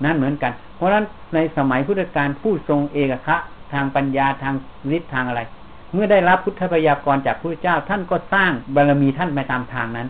[0.04, 1.04] นั่นเหมือนกัน เพราะฉะนั้น
[1.34, 3.36] ในสมัยพุทธกาลผู้ทรงเอกคะ
[3.72, 4.54] ทางปัญญาทาง
[4.96, 5.42] ฤทธิ์ทางอะไร
[5.92, 10.08] เมื่อได้รับพุทธพยากรจากพระเจ้าท่านก็สร้างบารมีท่านไปตามทางนั้น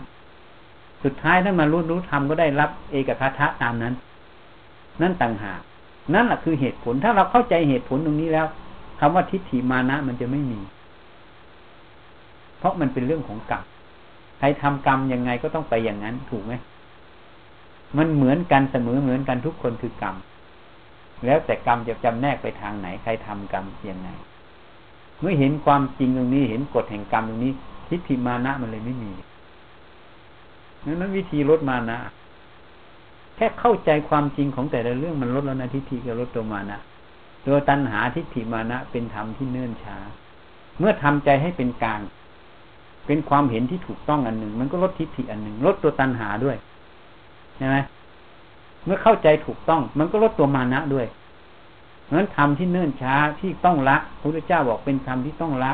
[1.03, 3.93] สุดท้ายท่านมารู้รู้ธรรมก็ได้รับเอกคทะตามนั้น
[5.01, 5.59] นั่นต่างหาก
[6.13, 8.45] นั่นแหละคือเหตุผลถ้าเราเข้าใจเหตุผลตรงนี้แล้ว
[8.99, 10.59] คำว่าทิฏฐิมานะมันจะไม่มี
[12.59, 13.63] เพราะมันเป็นเรื่องของกรรม
[14.45, 16.53] รทำกรรมยังไงก็ต้องไปอย่างนั้นถูกไหม
[17.97, 20.15] มันเหมือนกันเสมอเหมือนกันทุกคนคือกรรม
[21.25, 24.09] แล้วแต่กรรมจะจำแนกไปทางไหน ใครทำกรรมยังไง
[25.19, 27.51] เมื่อเห็นความจริงตรงนี้เห็นกฎแห่งกรรมตรงนี้
[27.89, 29.11] ทิฏฐิมานะมันเลยไม่มี
[30.85, 31.97] นั้นวิธีลดมานะ
[33.35, 36.79] แค่เข้าใจความจริงของแต่ละเรื่องมันลดแล้วนะทิฏฐิกับลดตัวมานะ
[37.45, 39.97] ตัวตัณหาทิฏฐิมานะเป็นธรรมที่เนื่นช้า
[40.79, 42.01] เมื่อทำใจให้เป็นกลาง
[43.07, 46.57] เป็นความเห็นที่ถูกต้องอันหนึ่ง มันก็ลดทิฏฐิอันหนึ่งลดตัวตัณหาด้วย
[47.57, 47.77] ใช่ไหม
[48.85, 51.05] เมื่อเข้าใจถูกต้อง มันก็ลดตัวมานะด้วย
[52.03, 55.71] เพราะนั้นธรรมที่เนื่นช้าที่ต้องละพระพุทธเจ้าบอกเป็นธรรมที่ต้องละ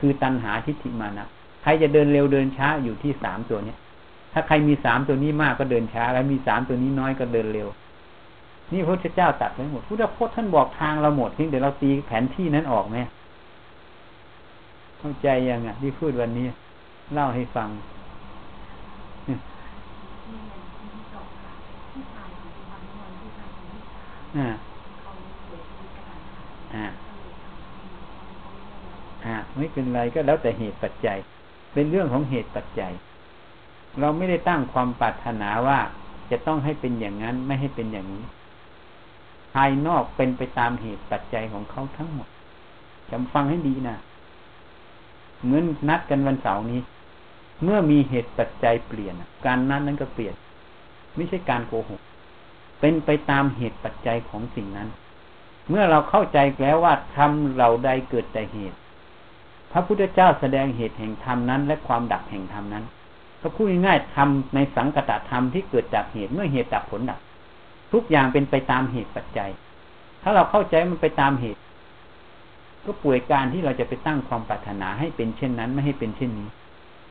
[0.00, 1.26] คือตัณหาทิฏฐิมานะ
[1.62, 3.78] ใครจะเดินเร็วเดินช้าอยู่ที่สามตัวเนี้ย
[4.32, 7.68] ถ้าใครมีสามตัวนี้มากก็เดินช้า แล้วมีสามตัวนี้น้อยก็เดินเร็ว
[8.72, 12.96] นี่พระพุทธเจ้าตัดไว้หมดพุทธพจน์ท่านบอกทางเราหมดทีเดี๋ยวเราตีแผนที่นั้นออกไหม
[15.04, 16.46] เข้าใจยังอะ ที่พูดวันนี้
[17.14, 17.68] เล่าให้ฟัง
[24.36, 24.48] อ่า
[26.74, 26.84] อ่า
[29.24, 31.18] อ่าไม่เป็นไรก็แล้วแต่เหตุปัจจัย
[31.72, 32.92] เป็นเรื่องของเหตุปัจจัย
[34.00, 35.78] เราไม่ได้ตั้งความปรารถนาว่า
[36.30, 38.24] จะต้องให้เป็นอย่างนั้นไม่ให้เป็นอย่างนี้
[39.54, 42.28] ภายนอกเป็นไปตามเหตุปัจจัยของเขาทั้งหมด
[43.10, 43.96] จำฟังให้ดีนะ
[45.44, 46.80] เหมือนนัดกันวันเสาร์นี้
[47.62, 49.14] เมื่อมีเหตุปัจจัยเปลี่ยน
[49.46, 50.34] การนัดนั้นก็เปลี่ยน
[51.16, 52.00] ไม่ใช่การโกหก
[52.80, 54.88] เป็นไปตามเหตุปัจจัยของสิ่งนั้น
[55.68, 58.78] เมื่อเราเข้าใจแล้วว่าทำเราใดเกิดแต่เหตุ
[59.72, 62.84] พระพุทธเจ้าแสดงเหตุแห่งธรรมนั้น และความดับแห่งธรรมนั้น
[63.40, 67.18] ก็พูดง่ายๆทำในสังกตธรรมที่เกิดจากเหตุเมื่อเหตุดับผลดับ
[67.92, 69.50] ทุกอย่างเป็นไปตามเหตุปัจจัย
[70.22, 71.60] ถ้าเราเข้าใจมันไปตามเหตุ
[72.86, 76.48] ก็ป่วยการที่เราจะไปตั้งความปรารถนาให้เป็นเช่นนั้น ไม่ให้เป็นเช่นนี้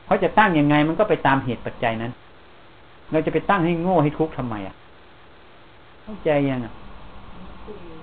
[0.05, 2.11] เพราะจะตั้งยังไงมันก็ไปตามเหตุปัจจัยนั้น
[3.11, 4.75] เราจะไปตั้งให้โง่ให้ทุกข์ทำไมอะ
[6.03, 6.73] เข้าใจยังอะ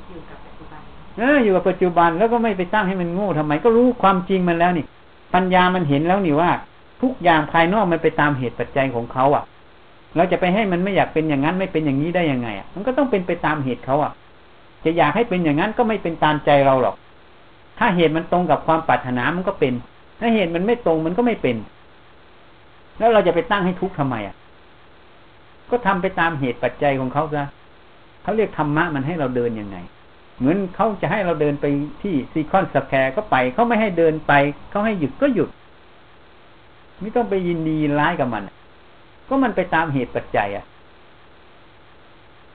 [0.09, 0.81] อยู่กับปัจจุบัน
[1.19, 4.85] เอออยู่กับปัจจุบันแล้วก็ไม่ไปตั้งให้มันโง่ทำไม ก็รู้ความจริงมันแล้วนี่
[5.35, 6.51] ปัญญามันเห็นแล้วนี่ว่า
[7.03, 9.45] ทุกอย่างภายนอกมันไปตามเหตุปัจจัยของเขาอะ
[10.17, 14.13] เราจะไปให้มันไม่อยากเป็นอย่างนั้นไม่เป็นอย่างนี้ได้ยังไงอะ มันก็ต้องเป็นไปตามเหตุเขาอะ
[14.85, 16.97] จะอยากให้เป็นอย่างนั้นก็ไม่เป็นตามใจเราหรอก
[17.79, 19.73] ถ้าเหตุมันตรงกับความปรารถนามันก็เป็น
[20.21, 21.57] ถ้าเหตุมันไม่ตรงมันก็ไม่เป็น
[22.99, 24.37] แล้วเราจะไปตั้งให้ทุกข์ทำไมอะ
[25.71, 27.45] ก็ทำไปตามเหตุปัจจัยของเขาซะ
[28.23, 29.77] เขาเรียกธรรมะมันให้เราเดินยังไง
[30.39, 31.67] เหมือนเขาจะให้เราเดินไป
[32.03, 34.33] ที่ซีคอนสแควร์ก็ไปเขาไม่ให้เดินไป
[34.71, 35.51] เขาให้หยุดก็หยุด
[37.01, 38.43] ไม่ต้องไปยินดีร้ายกับมัน
[39.29, 40.65] ก็มันไปตามเหตุปัจจัย อะ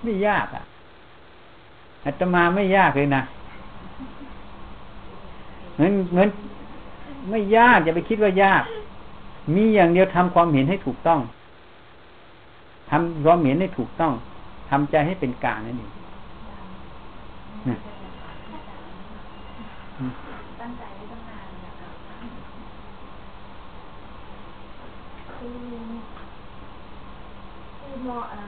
[0.04, 0.64] ไม่ยากอะ
[2.06, 3.24] อาตมาไม่ยากเลยนะ
[5.76, 6.30] เหมือนเหมือน
[7.30, 8.64] ไม่ยากอย่าไปคิดว่ายาก
[9.56, 11.20] มีอย่างเดียวทำความเห็นให้ถูกต้อง
[12.90, 14.14] ทำความเห็นให้ถูกต้อง
[14.70, 15.92] ทำใจให้เป็นกลางนั่นเอง
[28.10, 28.44] มออ่า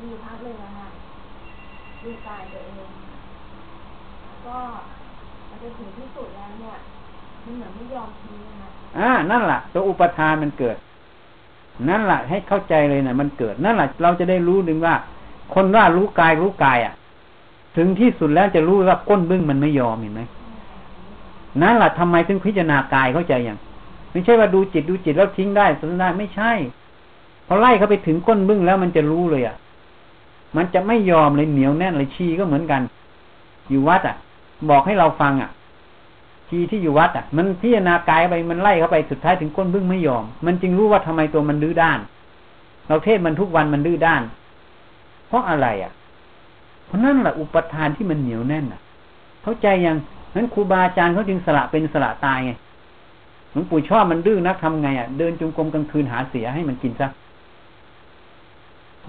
[0.00, 0.88] ดูพักเลยนะคะ
[2.02, 2.90] ดูกายตัวเอง
[4.46, 4.58] ก็
[5.66, 6.76] นจะถึงที่สุดแล้วเนี่ย
[7.44, 10.76] มันเหมือนไม่ยอมทิ้งนะคะอ่านั่นแหละตัวอุปทานมันเกิด
[11.88, 14.94] นั่นแหละให้เข้าใจเลยนะมันเกิด นั่นแหละเราจะได้รู้ดึงว่า
[15.54, 16.94] คนว่ารู้กายรู้กายอะ
[17.76, 20.22] ถึงที่สุดแล้วจะรู้ว่าก้นบึ้งมันไม่ยอมเห็นไหม
[21.62, 23.58] นั่นแหละทำไมถึงพิจารณากายเข้าใจอย่าง
[24.10, 26.50] ไม่ใช่ว่าดูจิตดูจิตแล้วทิ้งได้สุดได้ไม่ใช่
[27.46, 29.56] พอไล่เขาไปถึงก้นบึ้งแล้วมันจะรู้เลยอะ
[30.56, 32.82] มันจะไม่ยอมเลยเหนียวแน่นเลยชีก็เหมือนกัน
[33.70, 34.16] อยู่วัดอะ
[34.70, 35.50] บอกให้เราฟังอะ
[36.48, 41.98] ชีที่อยู่วัดอะ มันพิจารณากายไปมันไล่เข้าไปสุดท้ายถึงก้นบึ้งไม่ยอม มันจึงรู้ว่าทำไมตัวมันดื้อด้าน
[42.88, 44.22] เราเทศมันทุกวันมันดื้อด้าน
[45.28, 45.92] เพราะอะไรอะ
[46.86, 48.80] เพราะนั่นแหละอุปทานที่มันเหนียวแน่นอะ
[49.42, 49.96] เข้าใจยัง
[50.36, 52.52] นั้นครูบาอาจารย์เขาจึงสละเป็นสละตายไง
[53.52, 57.08] หลวงปู่ชอบมันดื้อนักทำไงอะเดินจงกรมกลางคืนหาเสียให้มันกินซะ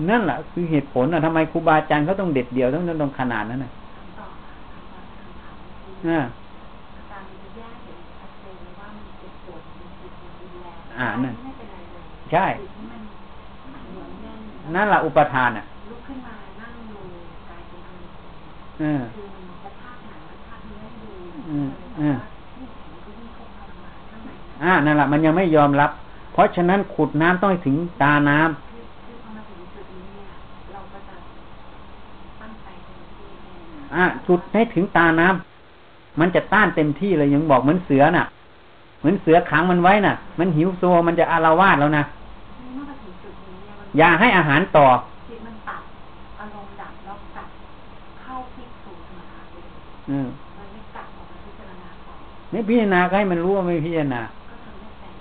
[0.09, 3.71] นั่นแหละคือเหตุผลอะทำไมครูบาอาจารย์เขาต้องเด็ดเดียวต้องต้องขนาดนั้นอะ
[6.07, 6.19] อ่า
[10.99, 16.99] อ่านั่นไม่เป็นไรเลยใช่จิตที่มันเหนียวแน่นนั่นแหละอุปทานอะลุกขึ้นมานั่งดู
[17.49, 18.15] กายเป็นอารมณ์
[18.79, 21.09] เออคือมันกระชากหนังกระชากเนื้อให้ดู
[21.49, 22.17] อืมเลยอืว่าม
[22.55, 25.91] ที่แข็งก็ยิ่งเข้าทรมานข้างในนะอ่านั่นแหละมันยังไม่ยอมรับ
[26.33, 30.29] เพราะฉะนั้นขุดน้ำต้องให้ถึงตาน้ำคือคือพอมาถึงจุดนี้เนี่ย
[30.73, 31.15] เราก็จะ
[32.41, 38.25] ตั้งใจเต็มที่เลยนะอ่าจุดให้ถึงตาน้ำมันจะต้านเต็มที่เลยยังบอกเหมือนเสือน่ะ
[38.99, 42.03] เหมือนเสือขังมันไว้น่ะ มันหิวโซมันจะอารวาสแล้วนะ
[42.73, 44.85] เมื่อมาถึงจุดนี้เนี่ยมันอย่าให้อาหารต่อ
[45.29, 45.81] จิตมันตัด
[46.39, 47.47] อารมณ์ดับแล้วกลับ
[48.21, 49.67] เข้าที่สู่สมถะเลย
[50.09, 50.27] อืม
[50.57, 52.13] มันไม่กลับออกมาพิจารณาต่อ
[52.51, 55.13] ไม่พิจารณาก็ให้มันรู้ว่าไม่พิจารณาก็ทำไม่เป็น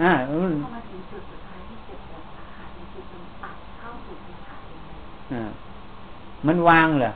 [0.00, 4.78] อ่าเออพอมาถึงจุดสุดท้ายที่เจ็บปวดสาหัสในจิตมันตัดเข้าสู่สมถะเลย
[5.32, 5.50] อ่า
[6.46, 7.10] มันวางเหรอ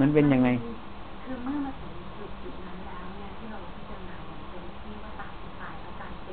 [0.00, 0.48] มันเป็นยังไง
[1.24, 1.56] คือเมื่อ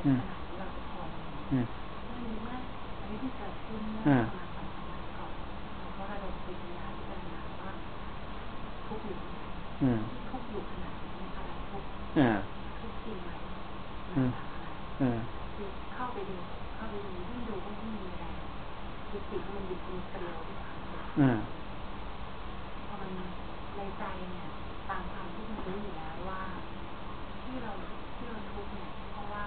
[0.06, 0.20] อืม
[1.50, 2.56] ไม่รู้ว่า
[3.00, 5.32] อันนี้ที่เกิดขึ้นเมื่ออ่าประมาณสองสามวันก่อน
[5.80, 7.72] เราก็ระดมปัญญาพิจารณาว่า
[8.88, 9.18] ทุกข์อยู่
[9.82, 10.00] อืม
[10.30, 11.88] ทุกข์อยู่ขนาดนี้อะไรทุกข์
[12.20, 12.30] อ่า
[12.80, 13.30] ทุกข์จริงไหม
[14.16, 14.68] อืมมาจากอะไร
[15.02, 15.20] อ่า
[15.56, 16.36] คือเข้าไปดู
[16.76, 18.36] เข้าไปดูยิ่งดูก็ยิ่งมีแรง
[19.10, 20.74] คือจิตมันดิบมีเกลียวด้วยค่ะ
[21.22, 21.38] อ่า
[22.88, 23.12] พอมัน
[23.76, 24.48] ในใจเนี่ย
[24.90, 26.42] ตามความที่มันรู้อยู่แล้วว่า
[27.44, 27.72] ที่เรา
[28.16, 29.46] ที่เราทุกข์เนี่ยเพราะว่า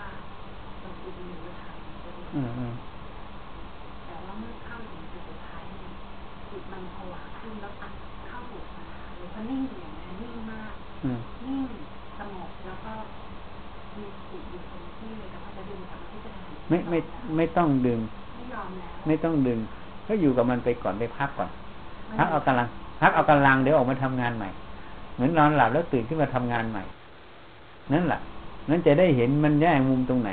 [0.80, 2.74] เราติดอยู่ในทางตัวเอง อืมอืม
[4.06, 5.92] แต่ว่าเมื่อเข้าถึงจุดสุดท้ายเนี่ย
[6.50, 7.92] จิตมันผวาขึ้นแล้วตัด
[8.28, 11.62] เข้าสู่สมาธิเลยเพราะนิ่งอยู่อย่างนั้นนิ่งมาก อืม นิ่ง
[12.18, 12.92] สงบแล้วก็
[13.96, 16.98] มีสติอยู่คงที่เลยแต่พอจะดึงกลับมาพิจารณา ไม่ไม่
[17.36, 19.58] ไม่ต้องดึงไม่ยอมแล้วไม่ต้องดึง
[20.08, 21.50] ก็อยู่กับมันไปก่อนไปพักก่อน
[22.18, 22.68] พักเอากำลัง
[23.00, 24.48] พักเอากำลังเดี๋ยวออกมาทำงานใหม่
[25.14, 26.82] เหมือนนอนหลับแล้วตื่นขึ้นมาทำงานใหม่
[27.92, 28.20] นั่นแหละ
[28.68, 30.30] นั่นจะได้เห็นมันแยกมุมตรงไหน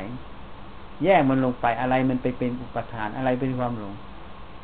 [1.03, 3.93] แยกมันลงไปอะไรมันไปเป็นอุปทานอะไรเป็นความหลง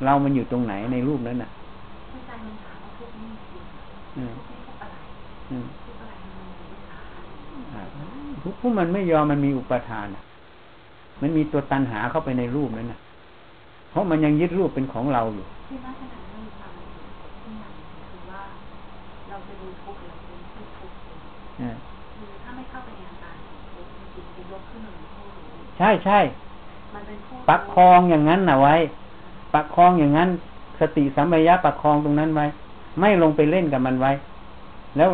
[0.05, 1.49] เรามันอยู่ตรงไหนในรูปนั้นน่ะ
[2.11, 3.63] คือใจมันถามว่าทุกข์นี่จริง
[4.17, 4.95] อืมทุกข์นี่ทุกข์อะไร
[5.49, 6.99] อืมทุกข์อะไรมันมีวิชา
[7.74, 7.82] อ่า
[8.43, 10.24] ทุกผู้มันไม่ยอมมันมีอุปทานน่ะ
[11.22, 12.99] มันมีตัวตันหาเข้าไปในรูปนั้นน่ะ
[13.89, 17.11] เพราะมันยังยึดรูปเป็นของเราอยู่ที่ลักษณะนั้นมีความละเอียด
[17.43, 18.41] ที่อย่างหนึ่งคือว่า
[19.30, 21.17] เราจะดูทุกข์หรือเป็นที่ทุกข์เอง
[21.61, 21.72] อ่า
[22.15, 26.20] คือถ้าไม่เข้าไปในอาการของทุกข์จิตจะยกขึ้นมาเป็นผู้รู้ใช่ใช่
[26.93, 28.76] มันเป็นผู้ประคองอย่างนั้นน่ะไว้
[29.53, 30.30] ประคองอย่างนั้น
[30.80, 32.45] สติสัมปชัญญะประคองตรงนั้นไว้
[32.99, 34.11] ไม่ลงไปเล่นกับมันไว้
[34.97, 35.09] แล้ว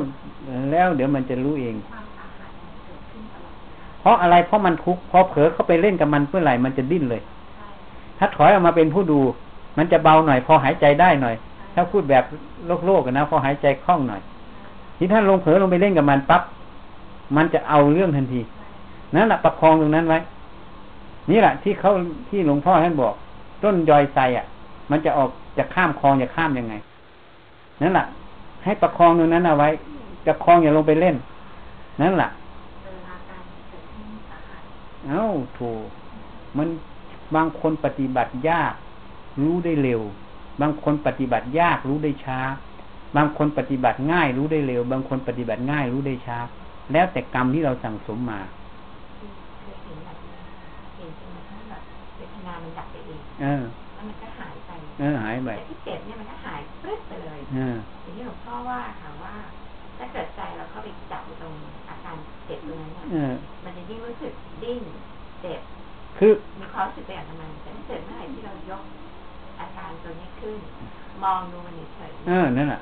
[0.71, 2.04] แล้วเดี๋ยวมันจะรู้เองความ
[4.05, 7.21] ราะอะไรเพราะมันทุกข์พอเผลอเข้าไปเล่นกับมันเมื่อไหร่มันจะดิ้นเลย
[7.55, 7.67] ใช่
[8.19, 9.19] ถ้าถอยออกมาเป็นผู้ดู
[9.77, 11.35] มันจะเบาหน่อย พอหายใจได้หน่อย
[11.73, 12.23] ถ้าพูดแบบ
[12.67, 14.21] โลกโลกนะพอหายใจคล่องหน่อย
[14.97, 16.41] ที่ท่านลงเผลอลงไปเล่นกับมันปั๊บ
[17.35, 18.41] มันจะเอาเรื่องทันที
[19.15, 20.19] นั่นแหละประคองตรงนั้นไว้
[21.31, 21.91] นี่แหละที่เขา
[22.29, 23.13] ที่หลวงพ่อท่านบอก
[23.63, 24.45] ต้นยอยไซอะ
[24.91, 26.73] มันจะออกจะข้ามคลองจะข้ามยังไง
[27.81, 28.05] นั่นแหละ
[28.63, 29.69] ให้ประคองตรงนั้นเอาไว้
[30.25, 31.15] จะคลองอย่าลงไปเล่น
[32.01, 32.29] นั่นแหละ
[32.83, 34.61] เวลาการเกิดขึ้นสาหัส
[35.09, 35.25] เอ้า
[35.59, 35.85] ถูก
[36.57, 36.67] มัน
[37.35, 38.73] บางคนปฏิบัติยาก
[39.41, 40.01] รู้ได้เร็ว
[40.61, 42.39] บางคนปฏิบัติยากรู้ได้ช้า
[43.15, 46.37] บางคนปฏิบัติง่ายรู้ได้เร็ว บางคนปฏิบัติง่ายรู้ได้ช้า
[46.91, 48.39] แล้วแต่กรรมที่เราสั่งสมมา
[52.45, 52.95] อ่ามันดับไป
[53.41, 59.35] เออแล้วมันก็หายไปเออหายไปแต่ที่เจ็บเนี่ยมันก็หายปรึ๊ดไปเลยเอออย่างที่หลวงพ่อว่าค่ะว่า
[59.97, 61.53] ถ้าเกิดใจเราเข้าไปจับตรง
[61.89, 63.07] อาการเจ็บตรงนั้นเนี่ย
[63.89, 64.33] ยิ่งรู้สึก
[64.63, 64.83] ดิ้น
[65.41, 65.61] เจ็บ
[66.17, 68.83] คือมีความรู้สึกแบบนั้นแต่ถ้าเกิดเมื่อไหร่ที่เรายก
[69.59, 70.59] อาการตัวนี้ขึ้น
[71.23, 72.81] มองดูมันเฉยๆเออนั่นแหละ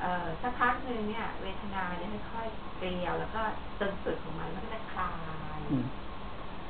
[0.00, 3.42] เอ่อสักพักหนึ่งเนี่ย เวทนาเนี่ยค่อยๆเกลียวแล้วก็
[3.80, 5.12] จนสุดของมันมันก็จะคลา
[5.56, 5.84] ยอืม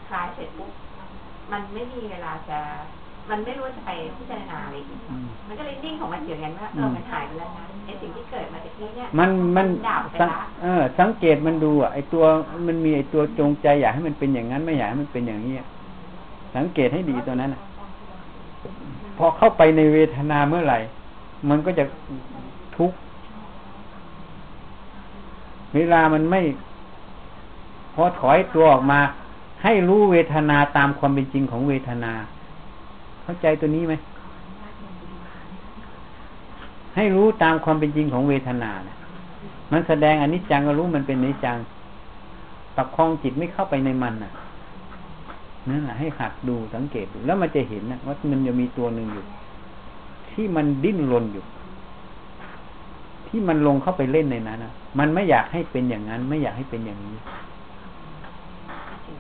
[0.09, 0.72] คลายเสร็จปุ๊บ
[1.53, 2.61] มันไม่มีเวลาจะ
[3.31, 12.25] มันไม่รู้จะไปพิจารณาอะไรอีกอืมมันก็เลยนิ่งของมันอยู่อย่างนั้นว่าเออมันหายไปแล้วนะไอสิ่งที่เกิดมาจากนี้เนี่ย มันมันดับไปสังละเออ สังเกตมันดูอะไอตัว
[12.66, 15.66] มันมีไอตัวจงใจอยากให้มันเป็นอย่างนั้นไม่อยากให้มันเป็นอย่างนี้อะ
[16.57, 17.61] สังเกตให้ดีตัวนั้นอะ
[19.18, 20.79] พอเข้าไปในเวทนาเมื่อไหร่
[21.49, 21.85] มันก็จะ
[22.77, 22.97] ทุกข์
[25.75, 26.41] เวลามันไม่
[27.95, 29.01] พอถอยตัวออกมา
[29.62, 32.12] ให้รู้เวทนาตามความเป็นจริงของเวทนา
[33.25, 33.95] เข้าใจตัวนี้ไหม
[36.97, 38.97] ให้รู้ตามความเป็นจริงของเวทนานะ
[39.72, 41.57] มันแสดงอนิจจังก็รู้มันเป็นอนิจจัง
[42.77, 44.33] ประคองจิตไม่เข้าไปในมันน่ะ
[45.68, 49.25] นั่นแหละให้หัดดูสังเกตดูแล้วมันจะเห็นนะว่ามันจะมีตัวหนึ่งอยู่
[50.31, 51.45] ทที่มันดิ้นรนอยู่
[53.29, 57.16] ที่มันลงเข้าไปเล่นในนั้นนะมันไม่อยากให้เป็นอย่างนั้น ไม่อยากให้เป็นอย่างนี้
[59.05, 59.16] ถึง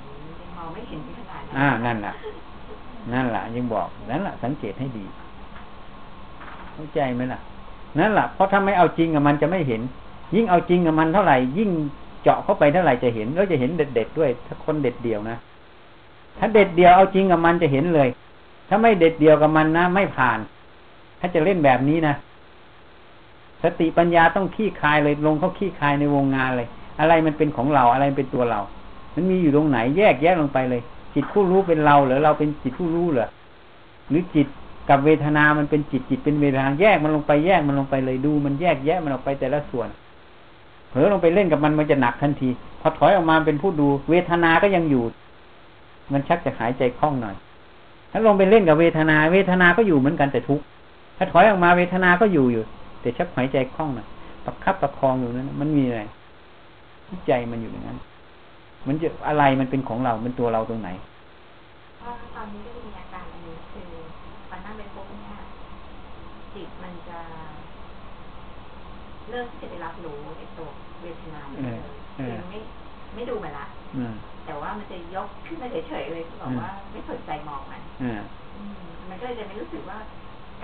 [0.56, 2.12] มองไม่เห็นขนาดนั้นอ่านั่นแหละ
[3.12, 5.04] นั่นแหละยังบอกนั่นแหละสังเกตให้ดี
[6.74, 7.40] เข้าใจไหมล่ะ
[7.98, 9.82] นั่นแหละเพราะถ้าไม่เอาจริงกับมันจะไม่เห็น
[10.34, 11.70] ยิ่งเอาจริงกับมันเท่าไหร่ ยิ่ง
[12.22, 15.36] เจาะเข้าไปเท่าไหร่จะเห็นแล้วจะเห็นเด็ดๆด้วย ถ้าคนเด็ดเดียวนะ
[16.38, 18.08] ถ้าเด็ดเดียวเอาจริงกับมันจะเห็นเลย
[18.68, 20.38] ถ้าไม่เด็ดเดียวกับมันนะไม่ผ่าน
[21.20, 22.14] ถ้าจะเล่นแบบนี้นะ
[23.62, 26.68] สติปัญญาต้องขี้คายเลยลงเข้าขี้คายในวงงานเลย
[27.00, 28.60] อะไรมันเป็นของเราอะไรเป็นตัวเรา
[29.14, 30.82] มันมีอยู่ตรงไหนแยกแยะลงไปเลย
[31.14, 33.28] จิตผู้รู้เป็นเราหรือเราเป็นจิตผู้รู้เหรอ
[34.08, 34.46] หรือจิต
[34.88, 39.88] กับเวทนามันเป็นจิตจิตเป็นเวทนาแยกมันลงไปแยกมันลงไปเลยดู มันแยกแยะมันออกไปแต่ละส่วน
[40.88, 42.48] เผลอลงไปเล่นกับมันมันจะหนักทันที
[42.80, 45.04] พอถอยออกมาเป็นผู้ดู เวทนาก็ยังอยู่
[46.12, 47.34] มันชักจะหายใจคล่องหน่อย
[48.10, 50.60] ถ้าลงไปเล่นกับเวทนา เวทนาก็อยู่เหมือนกันแต่ทุก
[51.16, 52.62] ถ้าถอยออกมาเวทนาก็อยู่อยู่
[53.00, 54.06] แต่ชักหายใจคล่องหน่อย
[54.44, 56.00] ประคับประคองอยู่นั้นมันมีอะไร
[57.26, 57.98] ใจมันอยู่อย่างนั้น
[58.88, 60.88] มันจะอะไรมันเป็นของเรา มันตัวเราตรงไหน
[61.98, 63.88] เพราะตอนนี้ก็มีอาการอันนี้คือ
[64.48, 65.36] ตอนนั่งไปปุ๊บเนี่ย
[66.54, 67.18] จิตมันจะ
[69.30, 70.68] เริ่มที่จะไปรับรู้ไอ้ตัว
[71.02, 71.78] เวทนาเออ
[72.18, 72.58] เออคือไม่
[73.14, 73.66] ไม่ดูมันละ
[73.96, 74.14] อืม
[74.44, 78.22] แต่ว่ามันจะยกขึ้นมาเฉยๆเลยคือบอกว่าไม่สนใจมองมันอ่า
[78.56, 78.74] อืม
[79.08, 79.98] มันก็เลยจะไม่รู้สึกว่า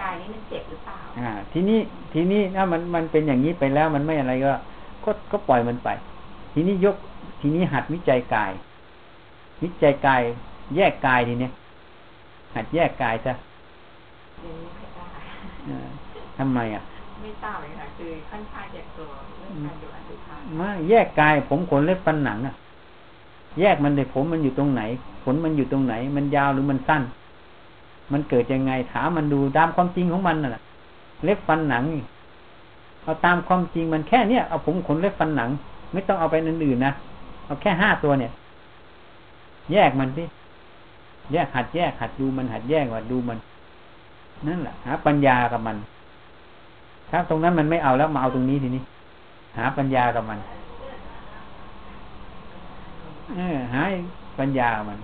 [0.00, 1.78] กายนี้มันเจ็บหรือเปล่า อ่า ทีนี้
[2.14, 4.52] ทีนี้ถ้ามันมันเป็นอย่างนี้ไปแล้วมันไม่อะไรก็
[5.04, 5.88] ก็ก็ปล่อยมันไป
[6.54, 6.96] ทีนี้ยก
[7.40, 8.52] ทีนี้หัดวิจัยกาย
[9.62, 10.22] วิจัยกาย
[10.76, 11.52] แยกกายทีเนี้ย
[12.54, 13.32] หัดแยกกายซะ
[14.40, 15.22] เรียนไม่ค่อยได้
[15.68, 15.88] อ่า
[16.38, 16.82] ทำไมอะ
[17.20, 22.54] ไม่ทราบเลยค่ะคือค่อนข้างจะกลัวเรื่องการดูอสุภะมาแยกกายผมขนเล็บฟันหนังอะ
[23.60, 24.82] แยกมันเลยผมมันอยู่ตรงไหน
[25.24, 27.02] ขนมันอยู่ตรงไหน มันยาวหรือมันสั้น
[28.12, 30.62] มันเกิดยังไงถามมันดูตามความจริงของมันน่ะ
[31.24, 32.02] เล็บฟันหนังนี่
[33.02, 35.50] เอาตามความจริงมันแค่เนี้ยเอาผมขนเล็บฟันหนัง
[35.92, 36.92] ไม่ต้องเอาไปอื่นๆนะ
[37.50, 38.32] เอาแค่ห้าตัวเนี่ย
[39.72, 40.26] แยกมันพี่
[41.32, 43.38] แยกหัดแยกหัดดูมันหัดแยกหัดดูมัน
[44.46, 45.76] นั่นแหละหาปัญญากับมัน
[47.10, 48.82] ถ้าตรงนั้นมันไม่เอาแล้วมาเอาตรงนี้ทีนี้
[49.56, 50.38] หาปัญญากับมัน
[53.36, 53.82] เออหา
[54.38, 54.98] ปัญญามัน